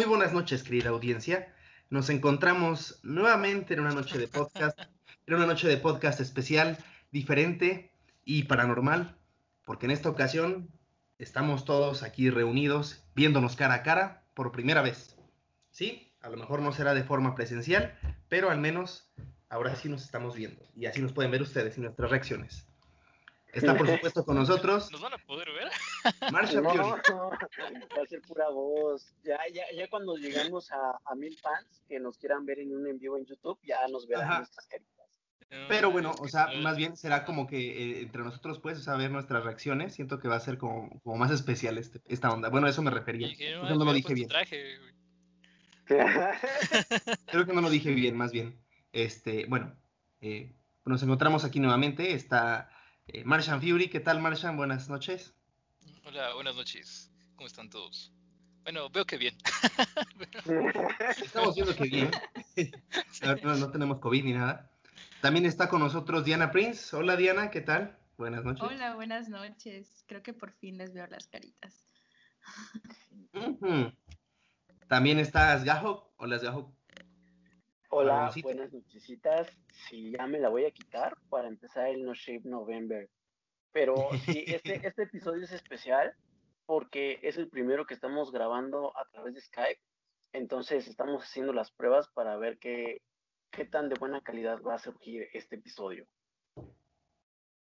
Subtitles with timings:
[0.00, 1.52] Muy buenas noches, querida audiencia.
[1.90, 4.78] Nos encontramos nuevamente en una noche de podcast,
[5.26, 6.78] en una noche de podcast especial,
[7.12, 7.92] diferente
[8.24, 9.14] y paranormal,
[9.66, 10.70] porque en esta ocasión
[11.18, 15.18] estamos todos aquí reunidos, viéndonos cara a cara por primera vez.
[15.70, 17.94] Sí, a lo mejor no será de forma presencial,
[18.30, 19.12] pero al menos
[19.50, 22.69] ahora sí nos estamos viendo y así nos pueden ver ustedes y nuestras reacciones.
[23.52, 24.90] Está por supuesto con nosotros.
[24.92, 25.68] ¿Nos van a poder ver?
[26.32, 29.14] Marsha No, va a ser pura voz.
[29.22, 32.86] Ya, ya, ya cuando llegamos a, a mil fans que nos quieran ver en un
[32.86, 34.38] en vivo en YouTube, ya nos verán Ajá.
[34.38, 34.90] nuestras caritas.
[35.68, 38.94] Pero bueno, o sea, más bien será como que eh, entre nosotros, pues, o sea,
[38.94, 39.92] ver nuestras reacciones.
[39.94, 42.50] Siento que va a ser como, como más especial este, esta onda.
[42.50, 43.26] Bueno, a eso me refería.
[43.26, 44.28] Dije, Creo que no lo dije bien.
[44.28, 44.78] traje.
[47.26, 48.60] Creo que no lo dije bien, más bien.
[48.92, 49.76] Este, bueno,
[50.20, 50.54] eh,
[50.84, 52.12] nos encontramos aquí nuevamente.
[52.12, 52.70] Está
[53.12, 53.88] eh, Marshan Fury.
[53.88, 54.56] ¿Qué tal, Marshan?
[54.56, 55.34] Buenas noches.
[56.04, 57.10] Hola, buenas noches.
[57.36, 58.12] ¿Cómo están todos?
[58.62, 59.36] Bueno, veo que bien.
[61.22, 62.10] Estamos viendo que bien.
[63.22, 64.70] No, no- no tenemos COVID ni nada.
[65.22, 66.94] También está con nosotros Diana Prince.
[66.94, 67.98] Hola, Diana, ¿qué tal?
[68.18, 68.62] Buenas noches.
[68.62, 70.04] Hola, buenas noches.
[70.06, 71.86] Creo que por fin les veo las caritas.
[74.88, 76.12] También está Asgajo.
[76.18, 76.74] Hola, Asgajo.
[77.92, 79.48] Hola, buenas nochecitas.
[79.88, 83.10] Sí, ya me la voy a quitar para empezar el No Shape November.
[83.72, 86.14] Pero sí, este, este episodio es especial
[86.66, 89.80] porque es el primero que estamos grabando a través de Skype.
[90.32, 93.02] Entonces estamos haciendo las pruebas para ver qué,
[93.50, 96.06] qué tan de buena calidad va a surgir este episodio.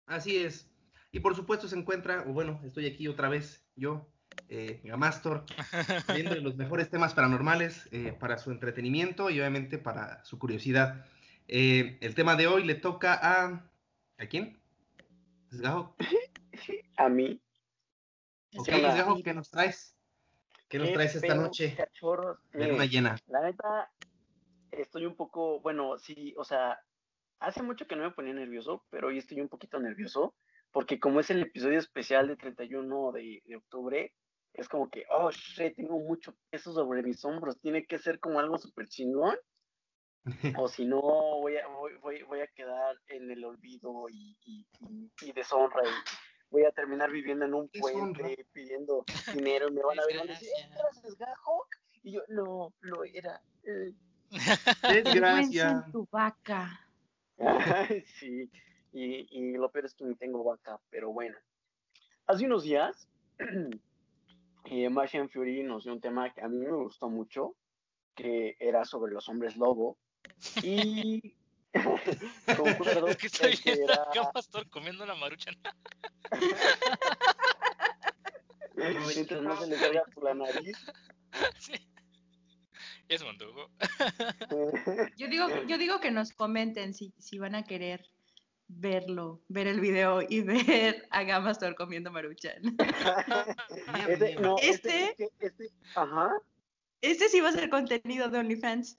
[0.07, 0.67] Así es.
[1.11, 4.07] Y por supuesto se encuentra, o bueno, estoy aquí otra vez, yo,
[4.49, 5.45] eh, Gamastor,
[6.13, 11.05] viendo los mejores temas paranormales eh, para su entretenimiento y obviamente para su curiosidad.
[11.47, 13.69] Eh, el tema de hoy le toca a...
[14.17, 14.59] ¿A quién?
[15.51, 15.95] Asgajo.
[16.97, 17.41] A mí.
[18.57, 18.69] Ok.
[18.69, 19.97] Asgajo, ¿qué nos traes?
[20.69, 22.39] ¿Qué nos ¿Qué traes esta noche cachorros?
[22.51, 23.17] de luna llena?
[23.27, 23.91] La neta,
[24.71, 26.79] estoy un poco, bueno, sí, o sea,
[27.39, 30.35] hace mucho que no me ponía nervioso, pero hoy estoy un poquito nervioso,
[30.71, 34.13] porque como es el episodio especial de 31 de, de octubre,
[34.57, 38.39] es como que, oh, shit, tengo mucho peso sobre mis hombros, tiene que ser como
[38.39, 39.35] algo súper chingón,
[40.59, 45.11] o si no, voy a, voy, voy, a quedar en el olvido y, y, y,
[45.21, 45.91] y deshonra, y
[46.49, 49.05] voy a terminar viviendo en un puente pidiendo
[49.47, 50.81] dinero, y me van a ver y van a decir, Desgracia.
[50.81, 51.67] "¿Eras Sgahawk?"
[52.03, 53.41] Y yo, no, lo era.
[53.63, 53.93] eh.
[55.03, 55.83] Desgracia.
[55.85, 56.79] en tu vaca.
[57.37, 58.49] Ay, sí,
[58.93, 61.37] y, y lo peor es que ni tengo vaca, pero bueno.
[62.27, 63.07] Hace unos días,
[64.65, 67.55] eh, Martian Fury nos dio un tema que a mí me gustó mucho,
[68.15, 69.97] que era sobre los hombres lobo,
[70.63, 71.35] y
[72.57, 74.03] concuerdo Es que estoy en que viendo era...
[74.03, 75.55] acá Pastor comiendo una maruchan.
[78.75, 80.77] Mientras no se le salga por la nariz.
[81.59, 81.73] sí.
[83.07, 83.69] Me antojó.
[85.15, 88.09] Yo digo, yo digo que nos comenten si, si van a querer
[88.67, 92.61] verlo, ver el video y ver a Gamastor comiendo maruchan.
[94.07, 96.31] Este, no, Este- este, este, ajá.
[97.01, 98.97] Este sí va a ser contenido de OnlyFans.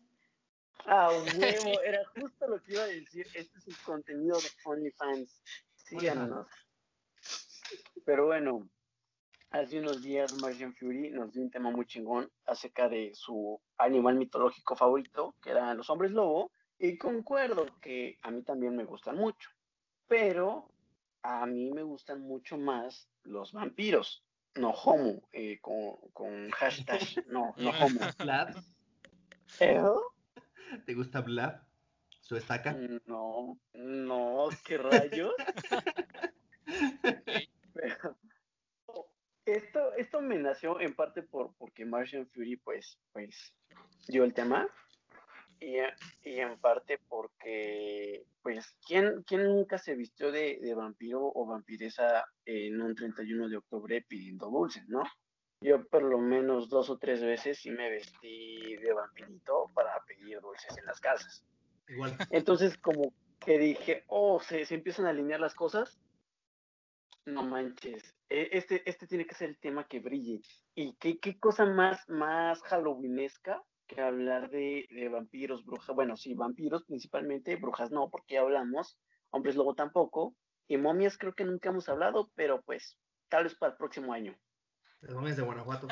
[0.85, 3.27] Ah, huevo, era justo lo que iba a decir.
[3.35, 5.43] Este es el contenido de OnlyFans.
[5.75, 6.47] Síganos.
[8.05, 8.69] Pero bueno,
[9.51, 14.17] hace unos días Martian Fury nos dio un tema muy chingón acerca de su animal
[14.17, 19.17] mitológico favorito, que eran los hombres lobo, y concuerdo que a mí también me gustan
[19.17, 19.51] mucho,
[20.09, 20.71] pero
[21.23, 24.25] a mí me gustan mucho más los vampiros,
[24.55, 28.01] no homo, eh, con, con hashtag, no, no homo.
[28.19, 28.57] ¿Vlad?
[29.61, 29.83] ¿Eh?
[30.85, 31.61] ¿Te gusta Vlad?
[32.21, 32.77] ¿Su estaca?
[33.07, 35.33] No, no, qué rayos.
[37.73, 38.17] Pero,
[39.45, 43.55] esto, esto me nació en parte por porque Martian Fury pues, pues
[44.09, 44.69] dio el tema
[45.61, 45.77] y,
[46.23, 52.25] y en parte porque pues ¿quién, quién nunca se vistió de, de vampiro o vampiresa
[52.45, 55.03] en un 31 de octubre pidiendo dulces, ¿no?
[55.61, 60.41] Yo por lo menos dos o tres veces sí me vestí de vampirito para pedir
[60.41, 61.45] dulces en las casas.
[61.89, 62.17] Igual.
[62.31, 65.99] Entonces, como que dije, oh, se, se empiezan a alinear las cosas.
[67.25, 70.43] No manches, e- este, este tiene que ser el tema que brille.
[70.75, 75.95] ¿Y qué, qué cosa más, más halloweenesca que hablar de, de vampiros, brujas?
[75.95, 78.99] Bueno, sí, vampiros principalmente, brujas no, porque ya hablamos,
[79.31, 80.37] hombres lobo tampoco,
[80.69, 82.99] y momias creo que nunca hemos hablado, pero pues
[83.29, 84.37] tal vez para el próximo año.
[85.01, 85.89] Las momias de Guanajuato.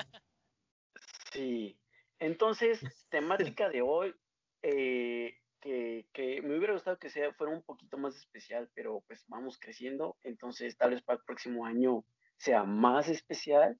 [1.33, 1.79] Sí.
[2.19, 2.81] Entonces,
[3.11, 4.15] temática de hoy,
[4.63, 9.25] eh, que, que me hubiera gustado que sea, fuera un poquito más especial, pero pues
[9.29, 12.05] vamos creciendo, entonces tal vez para el próximo año
[12.37, 13.79] sea más especial.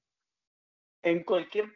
[1.03, 1.71] En cualquier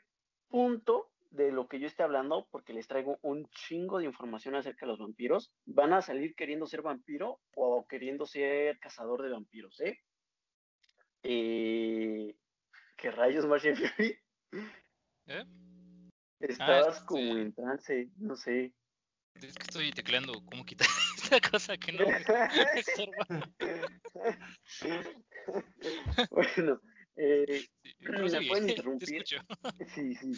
[0.49, 4.85] punto de lo que yo esté hablando, porque les traigo un chingo de información acerca
[4.85, 9.79] de los vampiros, van a salir queriendo ser vampiro o queriendo ser cazador de vampiros,
[9.81, 9.99] ¿eh?
[11.23, 12.35] eh
[12.97, 14.19] ¿Qué rayos, Marcia Fury?
[15.27, 15.45] ¿Eh?
[16.39, 18.73] Estabas ah, como en trance, no sé.
[19.35, 22.05] Es que estoy tecleando cómo quitar esta cosa que no
[26.31, 26.81] bueno,
[27.15, 27.67] eh,
[27.99, 29.23] me pueden interrumpir.
[29.93, 30.31] Sí, sí.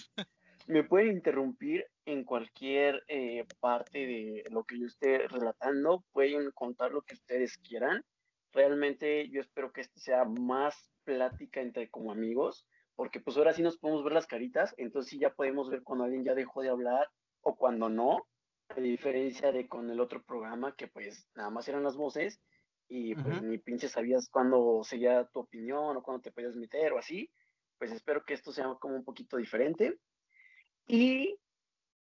[0.72, 6.06] Me pueden interrumpir en cualquier eh, parte de lo que yo esté relatando.
[6.14, 8.06] Pueden contar lo que ustedes quieran.
[8.54, 12.66] Realmente yo espero que este sea más plática entre como amigos,
[12.96, 16.06] porque pues ahora sí nos podemos ver las caritas, entonces sí ya podemos ver cuando
[16.06, 17.06] alguien ya dejó de hablar
[17.42, 18.26] o cuando no,
[18.70, 22.40] a diferencia de con el otro programa que pues nada más eran las voces
[22.88, 26.98] y pues ni pinche sabías cuándo seguía tu opinión o cuándo te podías meter o
[26.98, 27.30] así,
[27.78, 30.00] pues espero que esto sea como un poquito diferente.
[30.94, 31.40] Y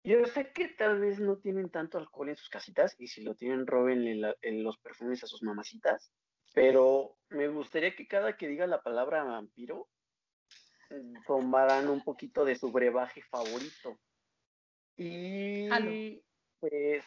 [0.03, 3.37] yo sé que tal vez no tienen tanto alcohol en sus casitas y si lo
[3.37, 4.05] tienen roben
[4.43, 6.11] en los perfumes a sus mamacitas,
[6.55, 9.89] pero me gustaría que cada que diga la palabra vampiro
[11.25, 14.01] tomaran un poquito de su brebaje favorito.
[14.97, 16.21] Y
[16.59, 17.05] pues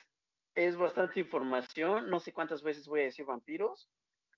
[0.55, 3.89] es bastante información, no sé cuántas veces voy a decir vampiros.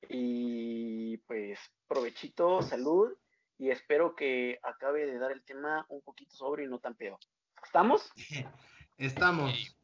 [0.10, 3.16] Y pues provechito, salud
[3.60, 7.20] y espero que acabe de dar el tema un poquito sobre y no tan peor.
[7.64, 8.12] ¿Estamos?
[8.98, 9.78] Estamos.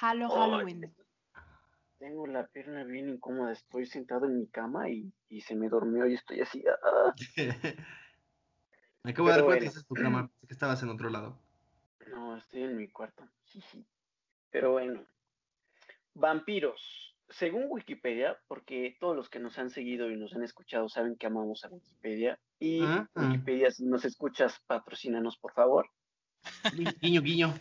[0.00, 0.94] Halo Halloween.
[1.98, 6.14] Tengo la pierna bien incómoda, estoy sentado en mi cama y, se me durmió y
[6.14, 6.62] estoy así.
[6.82, 7.14] Ah.
[9.02, 11.38] me acabo de dar cuenta que es tu cama, que estabas en otro lado.
[12.08, 13.26] No, estoy en mi cuarto.
[14.50, 15.06] Pero bueno,
[16.12, 17.16] vampiros.
[17.30, 21.26] Según Wikipedia, porque todos los que nos han seguido y nos han escuchado saben que
[21.26, 23.26] amamos a Wikipedia, y ah, ah.
[23.26, 25.90] Wikipedia, nos escuchas, patrocínanos, por favor.
[27.00, 27.54] Guiño, guiño.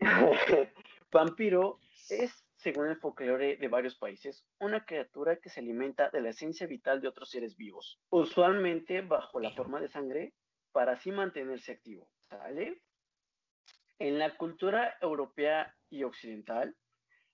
[1.12, 6.30] Vampiro es, según el folclore de varios países, una criatura que se alimenta de la
[6.30, 10.32] esencia vital de otros seres vivos, usualmente bajo la forma de sangre,
[10.72, 12.08] para así mantenerse activo.
[12.30, 12.80] ¿Sale?
[13.98, 16.74] En la cultura europea y occidental,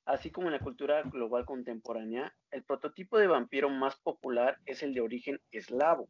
[0.05, 4.95] así como en la cultura global contemporánea, el prototipo de vampiro más popular es el
[4.95, 6.09] de origen eslavo,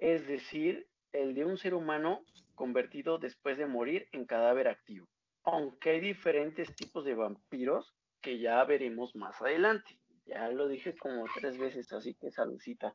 [0.00, 2.24] es decir, el de un ser humano
[2.54, 5.06] convertido después de morir en cadáver activo.
[5.44, 9.98] Aunque hay diferentes tipos de vampiros que ya veremos más adelante.
[10.26, 12.94] Ya lo dije como tres veces, así que saludcita.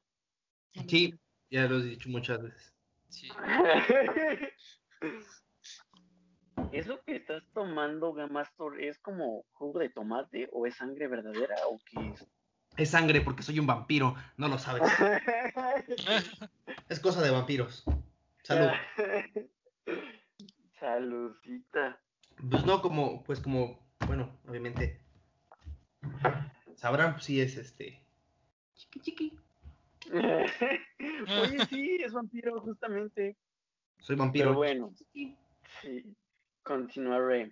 [0.87, 1.13] Sí,
[1.49, 2.73] ya lo he dicho muchas veces.
[3.09, 3.29] Sí.
[6.71, 11.79] ¿Eso que estás tomando, Gamastor, es como jugo de tomate o es sangre verdadera o
[11.89, 12.27] qué es?
[12.77, 14.83] Es sangre porque soy un vampiro, no lo sabes.
[16.89, 17.83] es cosa de vampiros.
[18.43, 18.71] Salud.
[20.79, 21.99] Saludcita.
[22.49, 25.01] Pues no, como, pues como, bueno, obviamente.
[26.75, 28.01] Sabrán si es este.
[28.75, 29.39] Chiqui chiqui.
[30.11, 33.35] Oye, sí, es vampiro, justamente.
[33.99, 34.49] Soy vampiro.
[34.49, 34.93] Pero bueno.
[35.13, 35.35] Sí.
[36.63, 37.49] Continuaré.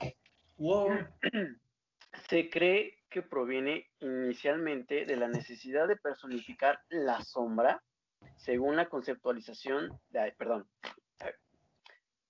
[2.30, 7.82] Se cree que proviene inicialmente de la necesidad de personificar la sombra,
[8.38, 10.68] según la conceptualización de, perdón,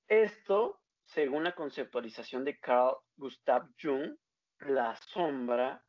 [0.08, 4.16] esto, según la conceptualización de Carl Gustav Jung,
[4.60, 5.84] la sombra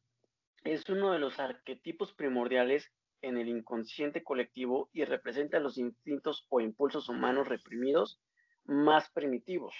[0.65, 2.91] es uno de los arquetipos primordiales
[3.21, 8.21] en el inconsciente colectivo y representa los instintos o impulsos humanos reprimidos
[8.65, 9.75] más primitivos.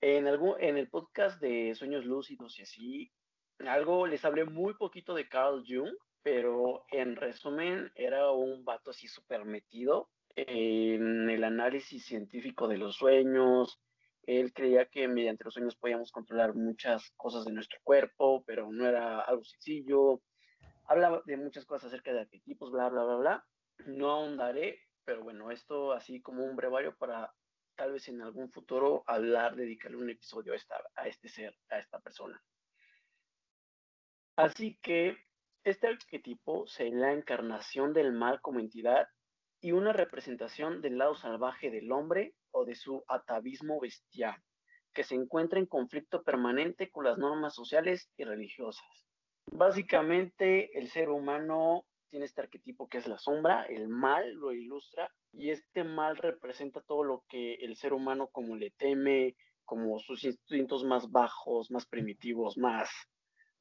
[0.00, 3.12] En, en el podcast de Sueños Lúcidos y así,
[3.60, 9.08] algo les hablé muy poquito de Carl Jung, pero en resumen era un vato así
[9.08, 13.80] súper metido en el análisis científico de los sueños.
[14.22, 18.86] Él creía que mediante los sueños podíamos controlar muchas cosas de nuestro cuerpo, pero no
[18.86, 20.22] era algo sencillo.
[20.86, 23.46] Hablaba de muchas cosas acerca de arquetipos, bla, bla, bla, bla.
[23.86, 27.32] No ahondaré, pero bueno, esto así como un brevario para
[27.74, 31.78] tal vez en algún futuro hablar, dedicarle un episodio a, esta, a este ser, a
[31.78, 32.40] esta persona.
[34.36, 35.16] Así que
[35.70, 39.06] este arquetipo es la encarnación del mal como entidad
[39.60, 44.36] y una representación del lado salvaje del hombre o de su atavismo bestial,
[44.92, 49.06] que se encuentra en conflicto permanente con las normas sociales y religiosas.
[49.52, 55.10] Básicamente, el ser humano tiene este arquetipo que es la sombra, el mal lo ilustra
[55.32, 60.24] y este mal representa todo lo que el ser humano como le teme, como sus
[60.24, 62.90] instintos más bajos, más primitivos, más,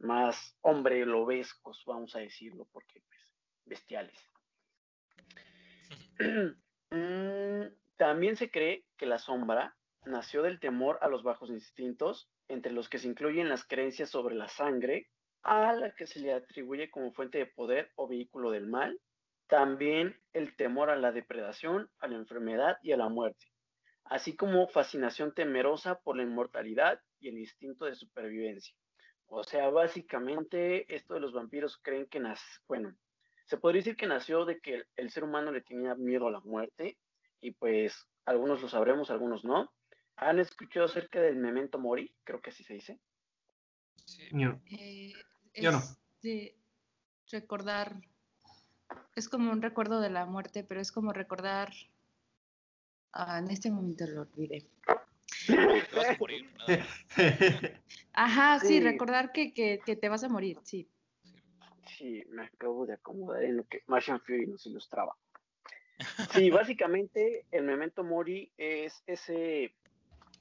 [0.02, 3.20] más hombre lobescos, vamos a decirlo, porque pues
[3.66, 4.20] bestiales.
[6.94, 12.74] Mm, también se cree que la sombra nació del temor a los bajos instintos, entre
[12.74, 15.08] los que se incluyen las creencias sobre la sangre,
[15.42, 19.00] a la que se le atribuye como fuente de poder o vehículo del mal,
[19.48, 23.46] también el temor a la depredación, a la enfermedad y a la muerte,
[24.06, 28.76] así como fascinación temerosa por la inmortalidad y el instinto de supervivencia.
[29.34, 32.94] O sea, básicamente esto de los vampiros creen que nace, bueno,
[33.46, 36.42] se podría decir que nació de que el ser humano le tenía miedo a la
[36.42, 36.98] muerte
[37.40, 39.72] y pues algunos lo sabremos, algunos no.
[40.18, 42.14] ¿Han escuchado acerca del memento mori?
[42.26, 43.00] Creo que así se dice.
[44.06, 44.28] Sí.
[44.34, 45.14] Yo, Eh,
[45.56, 45.78] Yo no.
[45.78, 46.58] es de
[47.32, 48.02] recordar,
[49.16, 51.72] es como un recuerdo de la muerte, pero es como recordar,
[53.14, 54.68] ah, en este momento lo olvidé.
[55.48, 56.46] Te vas a morir.
[56.58, 56.88] nada.
[58.14, 58.80] Ajá, sí, Sí.
[58.82, 60.90] recordar que, que, que te vas a morir, sí.
[61.98, 65.16] Sí, me acabo de acomodar en lo que Martian Fury nos ilustraba.
[66.32, 69.76] Sí, básicamente el memento mori es ese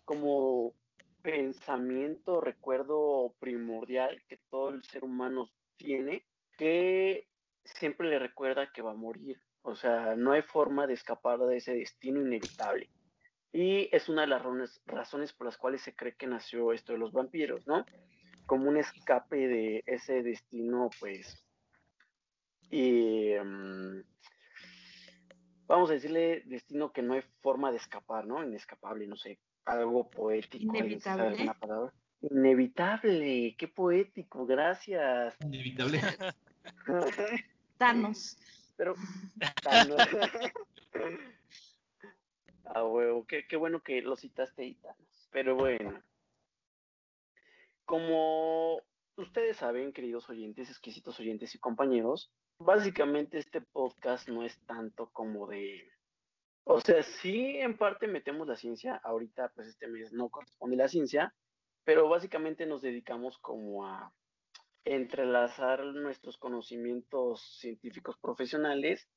[0.04, 0.75] como
[1.23, 6.25] pensamiento, recuerdo primordial que todo el ser humano tiene,
[6.56, 7.28] que
[7.64, 9.40] siempre le recuerda que va a morir.
[9.62, 12.88] O sea, no hay forma de escapar de ese destino inevitable.
[13.52, 16.92] Y es una de las razones, razones por las cuales se cree que nació esto
[16.92, 17.85] de los vampiros, ¿no?
[18.47, 21.45] Como un escape de ese destino, pues,
[22.71, 24.02] y mm,
[25.66, 28.42] vamos a decirle destino que no hay forma de escapar, ¿no?
[28.45, 30.78] Inescapable, no sé, algo poético.
[30.78, 31.37] ¿alguien sabe Inevitable.
[31.37, 31.92] alguna palabra?
[32.23, 35.37] Inevitable, qué poético, gracias.
[35.40, 36.00] Inevitable.
[37.78, 38.38] Thanos.
[38.76, 38.95] Pero.
[39.62, 39.90] tan-
[42.67, 44.97] ah, huevo, qué, qué bueno que lo citaste tal.
[45.31, 46.02] Pero bueno.
[47.85, 48.81] Como
[49.17, 55.47] ustedes saben, queridos oyentes, exquisitos oyentes y compañeros, básicamente este podcast no es tanto como
[55.47, 55.90] de.
[56.64, 58.97] O sea, sí, en parte metemos la ciencia.
[59.02, 61.35] Ahorita, pues este mes no corresponde la ciencia,
[61.85, 64.12] pero básicamente nos dedicamos como a
[64.85, 69.09] entrelazar nuestros conocimientos científicos profesionales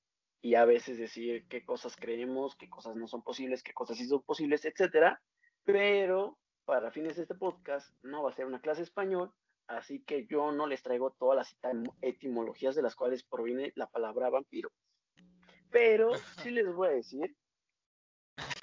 [0.43, 4.05] y a veces decir qué cosas creemos, qué cosas no son posibles, qué cosas sí
[4.05, 5.21] son posibles, etcétera.
[5.63, 9.31] Pero para fines de este podcast no va a ser una clase de español,
[9.67, 13.87] así que yo no les traigo todas las etim- etimologías de las cuales proviene la
[13.87, 14.69] palabra vampiro.
[15.71, 16.11] Pero
[16.43, 17.33] sí les voy a decir.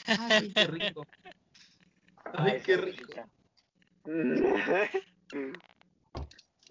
[0.05, 0.53] Sí.
[0.53, 1.07] Qué rico.
[2.25, 3.25] Ay, Ay, qué rico.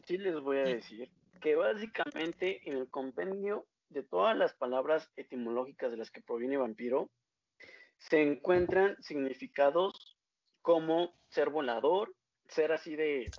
[0.06, 1.10] sí les voy a decir
[1.42, 7.10] que básicamente en el compendio de todas las palabras etimológicas de las que proviene vampiro,
[7.98, 10.18] se encuentran significados
[10.62, 12.14] como ser volador,
[12.48, 13.30] ser así de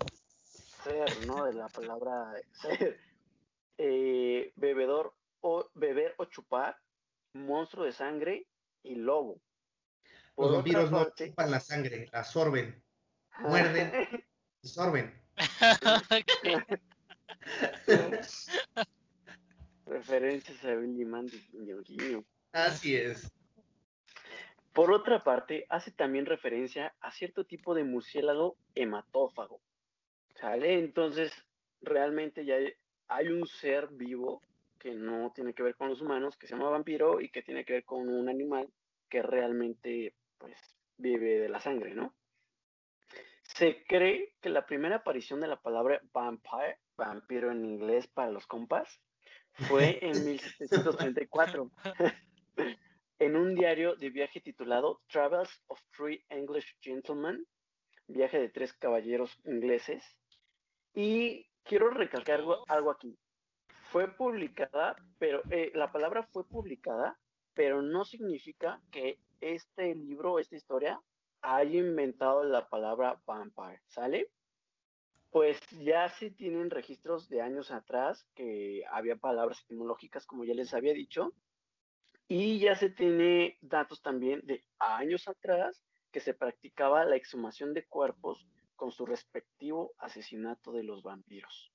[0.84, 1.44] ser, ¿no?
[1.44, 2.98] De la palabra ser,
[3.78, 6.76] eh, bebedor o beber o chupar,
[7.32, 8.46] monstruo de sangre
[8.82, 9.40] y lobo.
[10.36, 12.82] Los vampiros no chupan la sangre, la absorben,
[13.40, 14.24] muerden.
[14.62, 15.20] absorben.
[19.90, 21.42] Referencias a Billy Mandy.
[22.52, 23.28] Así es.
[24.72, 29.60] Por otra parte, hace también referencia a cierto tipo de murciélago hematófago.
[30.36, 30.78] ¿Sale?
[30.78, 31.32] Entonces,
[31.82, 32.72] realmente ya hay,
[33.08, 34.40] hay un ser vivo
[34.78, 37.64] que no tiene que ver con los humanos, que se llama vampiro y que tiene
[37.64, 38.72] que ver con un animal
[39.08, 40.56] que realmente, pues,
[40.98, 42.14] vive de la sangre, ¿no?
[43.42, 48.46] Se cree que la primera aparición de la palabra vampire, vampiro en inglés para los
[48.46, 49.00] compas,
[49.54, 51.70] fue en 1734
[53.18, 57.46] en un diario de viaje titulado Travels of Three English Gentlemen,
[58.08, 60.02] viaje de tres caballeros ingleses.
[60.94, 63.16] Y quiero recalcar algo, algo aquí.
[63.90, 67.18] Fue publicada, pero eh, la palabra fue publicada,
[67.54, 71.00] pero no significa que este libro, esta historia,
[71.42, 74.30] haya inventado la palabra vampire, ¿sale?
[75.30, 80.74] Pues ya se tienen registros de años atrás que había palabras etimológicas, como ya les
[80.74, 81.32] había dicho,
[82.26, 85.82] y ya se tiene datos también de años atrás
[86.12, 88.46] que se practicaba la exhumación de cuerpos
[88.76, 91.72] con su respectivo asesinato de los vampiros.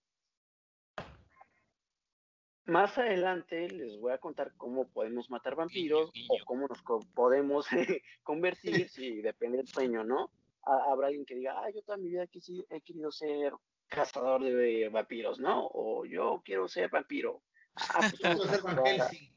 [2.66, 6.82] Más adelante les voy a contar cómo podemos matar vampiros o cómo nos
[7.14, 7.68] podemos
[8.24, 10.32] convertir, si depende del sueño, ¿no?
[10.66, 12.24] Ha- Habrá alguien que diga, ah, yo toda mi vida
[12.70, 13.54] he querido ser
[13.88, 15.68] cazador de vampiros, ¿no?
[15.74, 17.42] O yo quiero ser vampiro.
[17.76, 18.22] Ah, pues.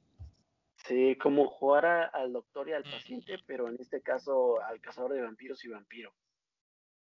[0.87, 2.91] Sí, como jugar a- al doctor y al Mm.
[2.91, 6.15] paciente, pero en este caso al cazador de vampiros y vampiro.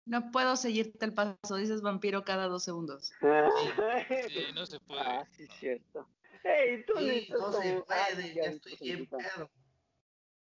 [0.06, 3.12] No puedo seguirte el paso, dices vampiro cada dos segundos.
[4.28, 5.02] Sí, no se puede.
[5.02, 5.54] Ah, sí, no.
[5.54, 6.08] cierto.
[6.42, 9.50] Hey, tú Sí, no se como- puede, ya estoy bien pedo.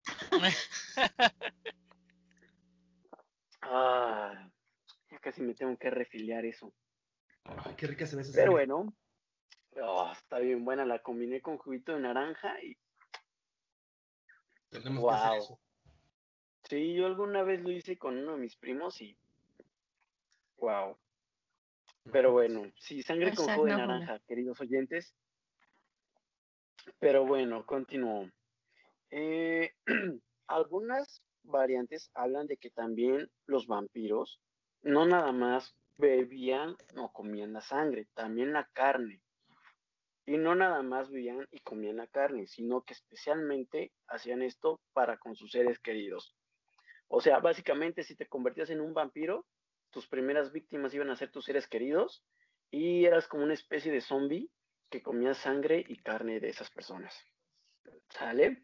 [3.61, 4.49] Ah,
[5.09, 6.73] ya casi me tengo que refiliar eso.
[7.43, 8.65] Ay, qué rica se ve esa Pero sangre.
[8.67, 8.93] bueno,
[9.81, 10.85] oh, está bien buena.
[10.85, 12.77] La combiné con juguito de naranja y
[14.69, 15.37] Tenemos que hacer Wow.
[15.43, 15.59] eso.
[16.63, 19.17] sí, yo alguna vez lo hice con uno de mis primos y
[20.57, 20.97] wow.
[22.11, 25.13] Pero bueno, sí, sangre con jugo de naranja, queridos oyentes.
[26.99, 28.27] Pero bueno, continúo.
[29.11, 29.73] Eh,
[30.47, 34.39] algunas variantes hablan de que también los vampiros
[34.81, 39.21] no nada más bebían o comían la sangre, también la carne.
[40.25, 45.17] Y no nada más bebían y comían la carne, sino que especialmente hacían esto para
[45.17, 46.35] con sus seres queridos.
[47.07, 49.45] O sea, básicamente si te convertías en un vampiro,
[49.91, 52.23] tus primeras víctimas iban a ser tus seres queridos
[52.69, 54.49] y eras como una especie de zombie
[54.89, 57.15] que comía sangre y carne de esas personas.
[58.09, 58.63] ¿Sale?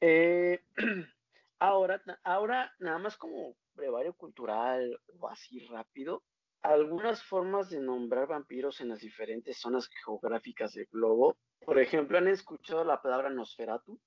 [0.00, 0.60] Eh,
[1.58, 6.22] ahora, ahora, nada más como brevario cultural o así rápido,
[6.62, 11.36] algunas formas de nombrar vampiros en las diferentes zonas geográficas del globo.
[11.64, 13.98] Por ejemplo, ¿han escuchado la palabra Nosferatu?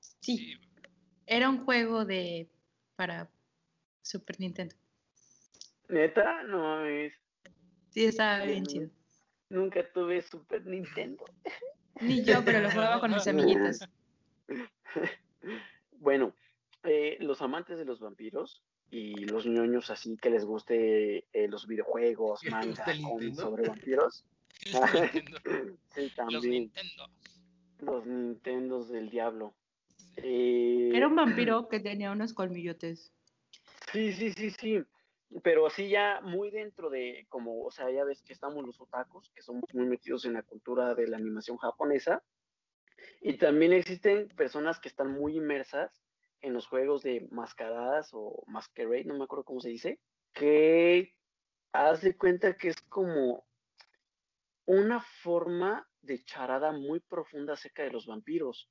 [0.00, 0.54] Sí, Sí,
[1.26, 2.48] era un juego de
[2.96, 3.30] para
[4.02, 4.74] Super Nintendo.
[5.88, 7.12] Neta, no mames.
[7.90, 8.90] Sí, estaba bien chido.
[9.48, 11.24] Nunca tuve Super Nintendo.
[12.00, 13.80] Ni yo, pero lo jugaba con mis amiguitos.
[16.00, 16.34] Bueno,
[16.84, 21.66] eh, los amantes de los vampiros y los ñoños así que les guste eh, los
[21.66, 22.84] videojuegos, ¿Que te manga,
[23.34, 24.24] sobre vampiros.
[24.72, 25.40] los Nintendo.
[25.94, 27.08] Sí, Los también Nintendo.
[27.80, 29.54] los Nintendos del diablo.
[30.16, 33.12] Eh, Era un vampiro que tenía unos colmillotes.
[33.92, 34.82] Sí, sí, sí, sí.
[35.42, 39.28] Pero así ya muy dentro de, como, o sea, ya ves que estamos los otakus,
[39.30, 42.22] que somos muy metidos en la cultura de la animación japonesa.
[43.26, 45.90] Y también existen personas que están muy inmersas
[46.42, 49.98] en los juegos de mascaradas o masquerade, no me acuerdo cómo se dice,
[50.32, 51.12] que
[51.72, 53.44] haz de cuenta que es como
[54.64, 58.70] una forma de charada muy profunda acerca de los vampiros.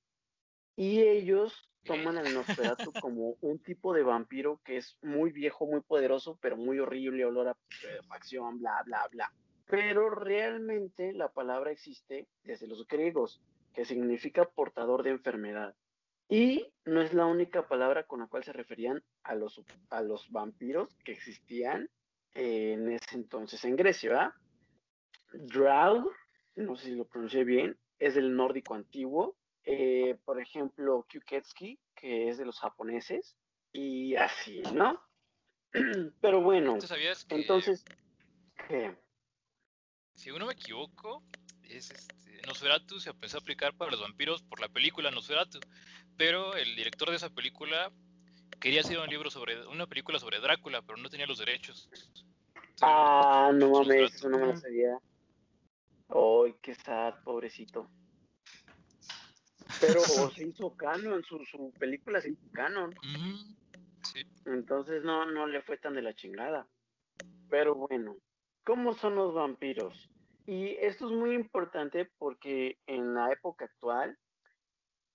[0.78, 5.82] Y ellos toman al Nosferatu como un tipo de vampiro que es muy viejo, muy
[5.82, 9.34] poderoso, pero muy horrible, olor a putrefacción, bla, bla, bla.
[9.66, 13.42] Pero realmente la palabra existe desde los griegos,
[13.76, 15.76] que significa portador de enfermedad.
[16.28, 20.32] Y no es la única palabra con la cual se referían a los, a los
[20.32, 21.90] vampiros que existían
[22.34, 24.34] en ese entonces en Grecia, ¿verdad?
[26.56, 29.38] No sé si lo pronuncié bien, es del nórdico antiguo.
[29.64, 33.36] Eh, por ejemplo, Kyuketsuki, que es de los japoneses,
[33.72, 35.02] y así, ¿no?
[36.22, 37.84] Pero bueno, ¿Tú sabías que, entonces,
[38.68, 38.96] ¿qué?
[40.14, 41.24] si no me equivoco,
[41.64, 45.60] es este, Nosferatu se empezó a aplicar para los vampiros por la película Nosferatu,
[46.18, 47.92] pero el director de esa película
[48.60, 51.90] quería hacer un libro sobre una película sobre Drácula, pero no tenía los derechos.
[51.94, 52.26] Entonces,
[52.82, 53.90] Ah, no Nosferatu.
[53.90, 54.98] mames, eso no me lo sabía.
[56.10, 57.90] Ay, qué sad, pobrecito.
[59.82, 62.96] Pero se hizo canon, su, su película se hizo canon.
[64.04, 64.22] Sí.
[64.46, 66.68] Entonces no, no le fue tan de la chingada.
[67.50, 68.16] Pero bueno,
[68.64, 70.10] ¿cómo son los vampiros?
[70.48, 74.18] Y esto es muy importante porque en la época actual,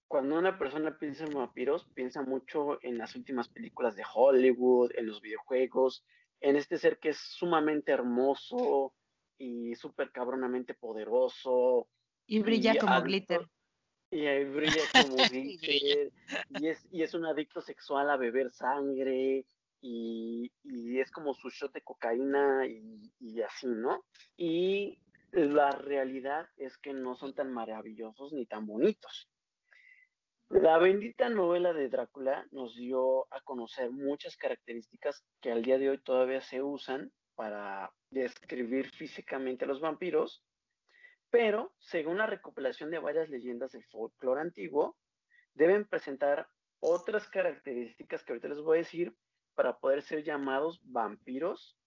[0.09, 5.07] cuando una persona piensa en vampiros, piensa mucho en las últimas películas de Hollywood, en
[5.07, 6.05] los videojuegos,
[6.41, 8.93] en este ser que es sumamente hermoso
[9.39, 11.87] y súper cabronamente poderoso.
[12.27, 13.49] Y brilla y como adicto- glitter.
[14.11, 14.83] Y ahí brilla
[15.15, 16.11] como glitter,
[16.59, 19.45] y es, y es un adicto sexual a beber sangre,
[19.81, 24.05] y, y es como su shot de cocaína y, y así, ¿no?
[24.37, 24.99] Y
[25.33, 29.31] la realidad es que no son tan maravillosos ni tan bonitos.
[30.49, 35.91] La bendita novela de Drácula nos dio a conocer muchas características que al día de
[35.91, 40.45] hoy todavía se usan para describir físicamente a los vampiros,
[41.31, 44.97] pero según la recopilación de varias leyendas del folclore antiguo,
[45.55, 46.49] deben presentar
[46.81, 49.15] otras características que ahorita les voy a decir
[49.55, 51.79] para poder ser llamados vampiros.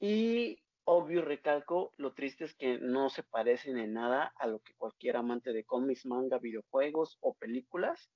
[0.00, 4.74] Y obvio recalco, lo triste es que no se parecen en nada a lo que
[4.74, 8.10] cualquier amante de cómics, manga, videojuegos o películas.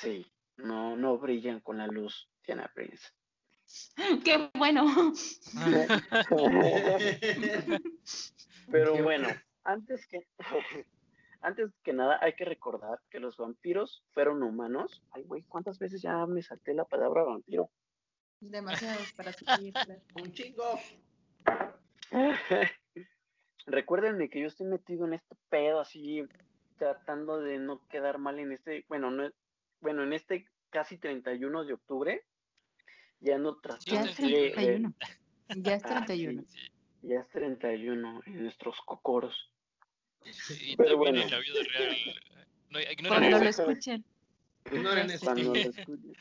[0.00, 3.08] Sí, no, no brillan con la luz, Diana Prince.
[4.24, 5.12] ¡Qué bueno!
[8.70, 9.28] Pero bueno,
[9.64, 10.26] antes que,
[11.40, 15.02] antes que nada hay que recordar que los vampiros fueron humanos.
[15.10, 17.70] Ay, güey, ¿cuántas veces ya me salté la palabra vampiro?
[18.40, 19.72] Demasiados para seguir.
[20.20, 20.78] Un chingo.
[23.66, 26.24] Recuérdenme que yo estoy metido en este pedo así,
[26.78, 29.30] tratando de no quedar mal en este, bueno, no,
[29.80, 32.24] bueno, en este casi 31 de octubre,
[33.20, 34.94] ya no tratamos Ya es de- de- 31.
[35.56, 36.42] Ya es Ah, 31.
[36.48, 36.58] sí,
[37.02, 39.52] ya es 31 en nuestros cocoros.
[40.60, 41.20] Y Pero bueno.
[41.22, 41.96] en la vida real.
[42.70, 44.04] No, ignoren Cuando lo escuchen.
[44.70, 45.24] Ignoren eso.
[45.24, 46.16] Cuando lo escuchen.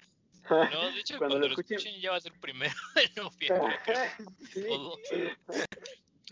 [0.50, 3.76] No, de hecho, Cuando cuando, lo lo escuchen- ya va a ser primero de noviembre.
[4.52, 4.66] Sí.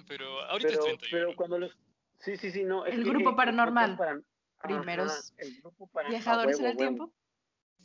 [0.07, 1.09] Pero ahorita pero, es 31.
[1.11, 1.77] pero cuando los
[2.19, 3.97] sí sí sí no El grupo paranormal.
[3.97, 4.19] para-
[4.61, 7.13] Primeros Ajá, el grupo para- Viajadores a en el huevo, tiempo.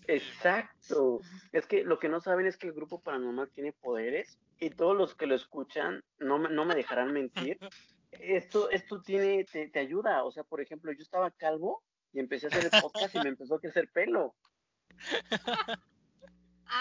[0.08, 1.20] exacto
[1.52, 4.96] es que lo que no saben es que el grupo paranormal tiene poderes y todos
[4.96, 7.58] los que lo escuchan no me, no me dejarán mentir
[8.12, 11.82] esto esto tiene te, te ayuda o sea por ejemplo yo estaba calvo
[12.12, 14.34] y empecé a hacer el podcast y me empezó a crecer pelo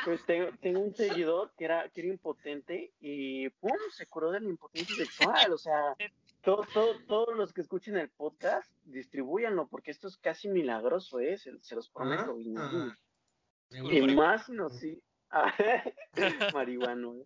[0.06, 3.72] pues tengo, tengo un seguidor que era, que era impotente y ¡pum!
[3.92, 5.52] se curó de la impotencia sexual.
[5.54, 5.96] O sea,
[6.42, 11.38] todo, todo- todos los que escuchen el podcast, distribúyanlo, porque esto es casi milagroso, ¿eh?
[11.38, 12.38] Se, se los prometo.
[12.40, 12.96] y, Ah,
[13.72, 15.02] y más si nos siguen.
[16.54, 17.26] Marihuano, ¿eh?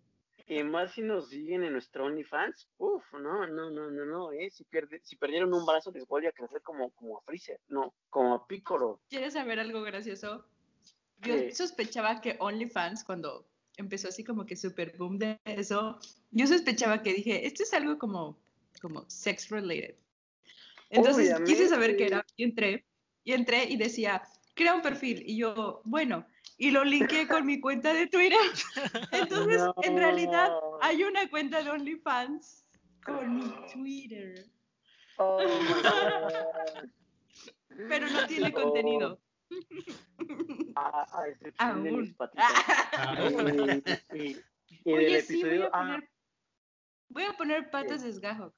[0.50, 4.48] Y más si nos siguen en nuestro OnlyFans, uff, no, no, no, no, no, ¿eh?
[4.50, 7.92] Si, pierde, si perdieron un brazo les vuelve a crecer como, como a Freezer, no,
[8.08, 8.98] como a Piccolo.
[9.10, 10.46] ¿Quieres saber algo gracioso?
[11.22, 15.98] Yo sospechaba que OnlyFans, cuando empezó así como que super boom de eso,
[16.30, 18.38] yo sospechaba que dije, esto es algo como,
[18.80, 19.94] como sex related.
[20.90, 22.84] Entonces quise saber qué era y entré,
[23.24, 24.22] y entré y decía,
[24.54, 25.22] crea un perfil.
[25.26, 26.26] Y yo, bueno,
[26.56, 28.38] y lo linké con mi cuenta de Twitter.
[29.12, 30.50] Entonces, en realidad,
[30.80, 32.64] hay una cuenta de OnlyFans
[33.04, 34.44] con mi Twitter,
[35.18, 35.40] Oh,
[37.88, 39.18] pero no tiene contenido.
[40.76, 42.00] A, a excepción de Aún.
[42.02, 42.46] mis patitas.
[42.92, 43.16] ah,
[44.14, 44.44] Y, y-
[44.84, 45.64] y del Oye, sí, voy episodio.
[45.74, 46.10] a ah, poner,
[47.08, 48.54] voy a poner patas de esgajo.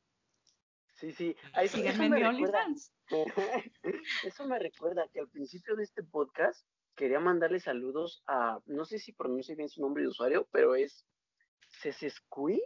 [0.96, 1.36] sí, sí.
[1.54, 2.66] a eso, Síganme me recuerda,
[4.24, 8.58] eso me recuerda que al principio de este podcast quería mandarle saludos a.
[8.66, 11.06] No sé si pronuncio bien su nombre de usuario, pero es
[11.80, 12.60] Cesescui.